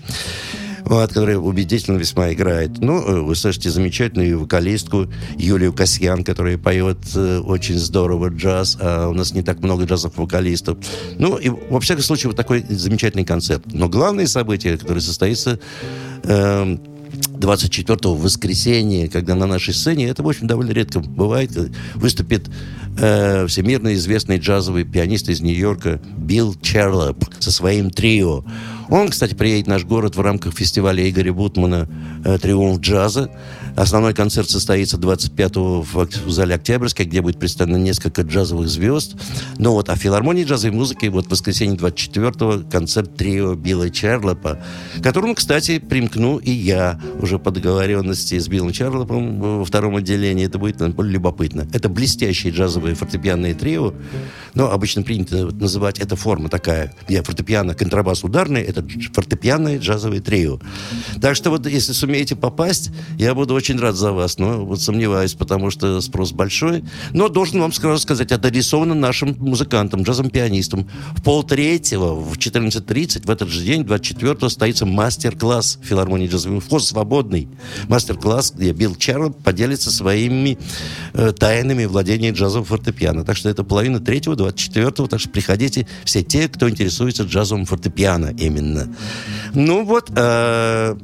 Вот, 0.85 1.09
которая 1.09 1.39
убедительно 1.39 1.97
весьма 1.97 2.31
играет. 2.35 2.79
Ну, 2.79 3.01
э, 3.01 3.21
вы 3.23 3.35
слышите 3.37 3.71
замечательную 3.71 4.39
вокалистку 4.39 5.07
Юлию 5.37 5.73
Касьян, 5.73 6.25
которая 6.25 6.59
поет 6.59 6.99
э, 7.15 7.39
очень 7.39 7.79
здорово 7.79 8.29
джаз, 8.29 8.77
а 8.79 9.09
у 9.09 9.15
нас 9.15 9.33
не 9.33 9.43
так 9.43 9.61
много 9.61 9.85
джазовых 9.85 10.19
вокалистов. 10.19 10.77
Ну, 11.17 11.39
и 11.39 11.49
во 11.49 11.81
всяком 11.81 12.03
случае, 12.03 12.29
вот 12.29 12.37
такой 12.37 12.63
замечательный 12.69 13.25
концерт. 13.25 13.63
Но 13.73 13.89
главное 13.89 14.27
событие, 14.27 14.77
которое 14.77 15.01
состоится 15.01 15.59
эм, 16.25 16.79
24 17.15 17.99
в 18.15 18.23
воскресенье, 18.23 19.09
когда 19.09 19.35
на 19.35 19.47
нашей 19.47 19.75
сцене, 19.75 20.07
это, 20.09 20.23
в 20.23 20.29
общем, 20.29 20.47
довольно 20.47 20.71
редко 20.73 21.01
бывает, 21.01 21.51
выступит 21.95 22.49
э, 22.99 23.47
всемирно 23.47 23.95
известный 23.95 24.39
джазовый 24.39 24.85
пианист 24.85 25.29
из 25.29 25.41
Нью-Йорка 25.41 26.01
Билл 26.17 26.55
Черлоп 26.61 27.25
со 27.39 27.51
своим 27.51 27.91
трио. 27.91 28.45
Он, 28.89 29.09
кстати, 29.09 29.35
приедет 29.35 29.67
в 29.67 29.71
наш 29.71 29.85
город 29.85 30.17
в 30.17 30.21
рамках 30.21 30.55
фестиваля 30.55 31.09
Игоря 31.09 31.33
Бутмана 31.33 31.89
э, 32.25 32.39
«Триумф 32.39 32.81
джаза». 32.81 33.31
Основной 33.77 34.15
концерт 34.15 34.49
состоится 34.49 34.97
25-го 34.97 35.83
в, 35.83 36.31
зале 36.31 36.55
Октябрьской, 36.55 37.07
где 37.07 37.21
будет 37.21 37.41
представлено 37.41 37.79
несколько 37.79 38.23
джазовых 38.23 38.69
звезд. 38.69 39.17
Ну 39.59 39.73
вот, 39.73 39.89
а 39.89 39.97
в 39.97 39.99
филармонии 39.99 40.45
джазовой 40.45 40.77
музыки 40.77 41.07
вот 41.07 41.27
в 41.27 41.31
воскресенье 41.31 41.77
24-го 41.77 42.71
концерт 42.71 43.17
трио 43.17 43.55
Билла 43.55 43.91
Черлопа, 43.91 44.61
к 44.99 45.03
которому, 45.03 45.35
кстати, 45.35 45.81
примкну 45.81 46.39
и 46.39 46.53
я 46.53 47.01
уже 47.21 47.41
по 47.41 47.51
договоренности 47.51 48.39
с 48.39 48.47
Биллом 48.47 48.71
Черлопом 48.71 49.41
во 49.41 49.65
втором 49.65 49.97
отделении. 49.97 50.47
Это 50.47 50.59
будет 50.59 50.81
любопытно. 50.81 51.67
Это 51.73 51.89
блестящее 51.89 52.53
джазовое 52.53 52.95
фортепианное 52.95 53.55
трио. 53.55 53.93
Но 54.55 54.71
обычно 54.71 55.03
принято 55.03 55.47
называть 55.47 55.99
эта 55.99 56.15
форма 56.15 56.49
такая, 56.49 56.95
где 57.09 57.23
фортепиано, 57.23 57.75
контрабас 57.75 58.23
ударный, 58.23 58.63
это 58.63 58.87
фортепианное 59.13 59.81
джазовое 59.81 60.21
трио. 60.21 60.61
Так 61.21 61.35
что 61.35 61.51
вот 61.51 61.67
если 61.67 61.93
сумеете 61.93 62.37
попасть, 62.37 62.91
я 63.19 63.35
буду 63.35 63.55
очень 63.55 63.64
рад 63.73 63.97
за 63.97 64.13
вас. 64.13 64.39
Но 64.39 64.65
вот 64.65 64.81
сомневаюсь, 64.81 65.35
потому 65.35 65.71
что 65.71 66.01
спрос 66.01 66.33
большой. 66.33 66.85
Но 67.13 67.29
должен 67.29 67.61
вам 67.61 67.73
сразу 67.73 68.03
сказать, 68.03 68.33
это 68.33 68.49
рисовано 68.49 68.95
нашим 68.95 69.37
музыкантам, 69.39 70.03
джазом-пианистам. 70.03 70.89
В 71.17 71.23
полтретьего, 71.23 72.15
в 72.15 72.37
14.30, 72.37 73.27
в 73.27 73.31
этот 73.31 73.49
же 73.49 73.65
день, 73.65 73.83
24-го, 73.83 74.49
состоится 74.49 74.87
мастер-класс 74.87 75.79
филармонии 75.83 76.29
джазовой. 76.29 76.61
Вход 76.61 76.85
свободный. 76.85 77.49
Мастер-класс, 77.89 78.53
где 78.57 78.73
Билл 78.73 78.95
Чарлоп 78.97 79.43
поделится 79.43 79.91
своими 79.91 80.59
э, 81.13 81.33
тайнами 81.33 81.85
владения 81.85 82.31
джазовым 82.31 82.67
фортепиано. 82.67 83.25
Так 83.25 83.37
что 83.37 83.49
это 83.49 83.65
половина 83.65 84.01
третьего, 84.01 84.35
24-го. 84.35 85.07
Так 85.07 85.21
что 85.21 85.31
приходите 85.31 85.87
все 86.05 86.23
те, 86.23 86.49
кто 86.49 86.69
интересуется 86.69 87.25
джазовым 87.25 87.67
фортепиано 87.67 88.35
именно. 88.39 88.95
Ну 89.55 89.85
вот, 89.85 90.11
э, 90.15 90.97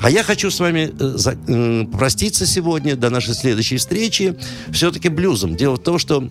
а 0.00 0.10
я 0.10 0.22
хочу 0.22 0.50
с 0.50 0.60
вами 0.60 0.92
э, 0.98 1.86
проститься 1.96 2.46
сегодня 2.46 2.96
до 2.96 3.10
нашей 3.10 3.34
следующей 3.34 3.76
встречи 3.76 4.36
все-таки 4.70 5.08
блюзом. 5.08 5.56
Дело 5.56 5.76
в 5.76 5.82
том, 5.82 5.98
что 5.98 6.28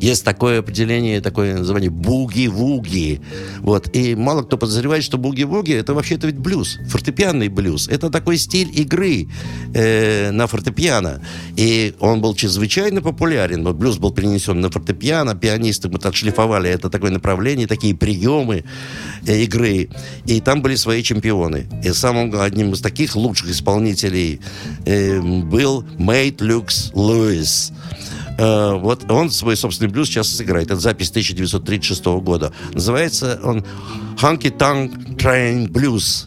есть 0.00 0.24
такое 0.24 0.60
определение, 0.60 1.20
такое 1.20 1.58
название 1.58 1.90
буги-вуги. 1.90 3.20
Вот. 3.60 3.94
И 3.94 4.14
мало 4.14 4.42
кто 4.42 4.58
подозревает, 4.58 5.04
что 5.04 5.18
буги-вуги 5.18 5.72
это 5.72 5.94
вообще-то 5.94 6.26
ведь 6.26 6.38
блюз, 6.38 6.78
фортепианный 6.88 7.48
блюз. 7.48 7.88
Это 7.88 8.10
такой 8.10 8.38
стиль 8.38 8.70
игры 8.72 9.28
э, 9.74 10.30
на 10.30 10.46
фортепиано. 10.46 11.22
И 11.56 11.94
он 12.00 12.20
был 12.20 12.34
чрезвычайно 12.34 13.02
популярен. 13.02 13.64
Вот 13.64 13.76
блюз 13.76 13.98
был 13.98 14.12
перенесен 14.12 14.60
на 14.60 14.70
фортепиано, 14.70 15.34
пианисты 15.34 15.88
мы 15.88 15.98
отшлифовали 15.98 16.70
это 16.70 16.90
такое 16.90 17.10
направление, 17.10 17.66
такие 17.66 17.94
приемы 17.94 18.64
э, 19.26 19.42
игры. 19.42 19.88
И 20.26 20.40
там 20.40 20.62
были 20.62 20.76
свои 20.76 21.02
чемпионы. 21.02 21.66
И 21.84 21.92
самым 21.92 22.40
одним 22.40 22.72
из 22.72 22.80
таких 22.80 23.16
лучших 23.16 23.50
исполнителей 23.50 24.40
э, 24.86 25.20
был 25.20 25.84
Мейт 25.98 26.40
Люкс 26.40 26.90
Луис. 26.94 27.72
Э, 28.40 28.72
вот 28.74 29.10
он 29.10 29.30
свой 29.30 29.54
собственный 29.54 29.90
блюз 29.90 30.08
сейчас 30.08 30.28
сыграет. 30.28 30.70
Это 30.70 30.80
запись 30.80 31.10
1936 31.10 32.04
года. 32.22 32.52
Называется 32.72 33.38
он 33.44 33.62
«Honky 34.16 34.56
Tonk 34.56 35.16
Train 35.16 35.68
Blues». 35.68 36.26